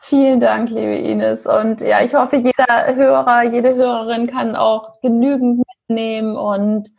[0.00, 1.46] Vielen Dank, liebe Ines.
[1.46, 6.90] Und ja, ich hoffe, jeder Hörer, jede Hörerin kann auch genügend mitnehmen und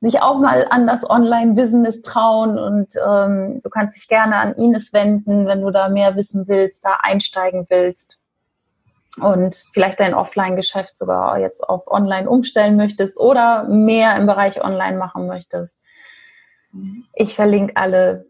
[0.00, 4.94] sich auch mal an das Online-Business trauen und ähm, du kannst dich gerne an Ines
[4.94, 8.18] wenden, wenn du da mehr wissen willst, da einsteigen willst
[9.20, 14.96] und vielleicht dein Offline-Geschäft sogar jetzt auf Online umstellen möchtest oder mehr im Bereich Online
[14.96, 15.76] machen möchtest.
[17.14, 18.26] Ich verlinke alle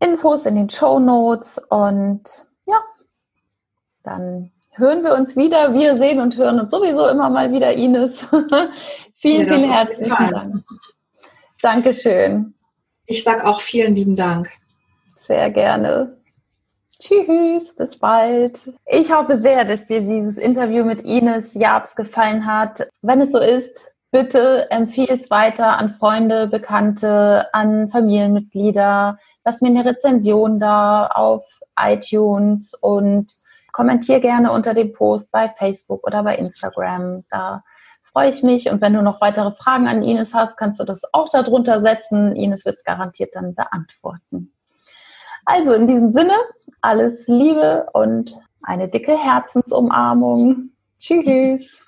[0.00, 2.22] Infos in den Show Notes und
[2.66, 2.80] ja,
[4.02, 5.74] dann hören wir uns wieder.
[5.74, 8.26] Wir sehen und hören uns sowieso immer mal wieder, Ines.
[9.14, 10.64] vielen, ja, vielen herzlichen Dank.
[11.64, 12.52] Dankeschön.
[13.06, 14.50] Ich sage auch vielen lieben Dank.
[15.16, 16.18] Sehr gerne.
[16.98, 18.74] Tschüss, bis bald.
[18.86, 22.86] Ich hoffe sehr, dass dir dieses Interview mit Ines Jabs gefallen hat.
[23.00, 29.16] Wenn es so ist, bitte empfehle es weiter an Freunde, Bekannte, an Familienmitglieder.
[29.46, 33.32] Lass mir eine Rezension da auf iTunes und
[33.72, 37.24] kommentiere gerne unter dem Post bei Facebook oder bei Instagram.
[37.30, 37.64] Da
[38.14, 38.70] freue ich mich.
[38.70, 42.36] Und wenn du noch weitere Fragen an Ines hast, kannst du das auch darunter setzen.
[42.36, 44.52] Ines wird es garantiert dann beantworten.
[45.44, 46.34] Also in diesem Sinne,
[46.80, 50.70] alles Liebe und eine dicke Herzensumarmung.
[50.98, 51.86] Tschüss.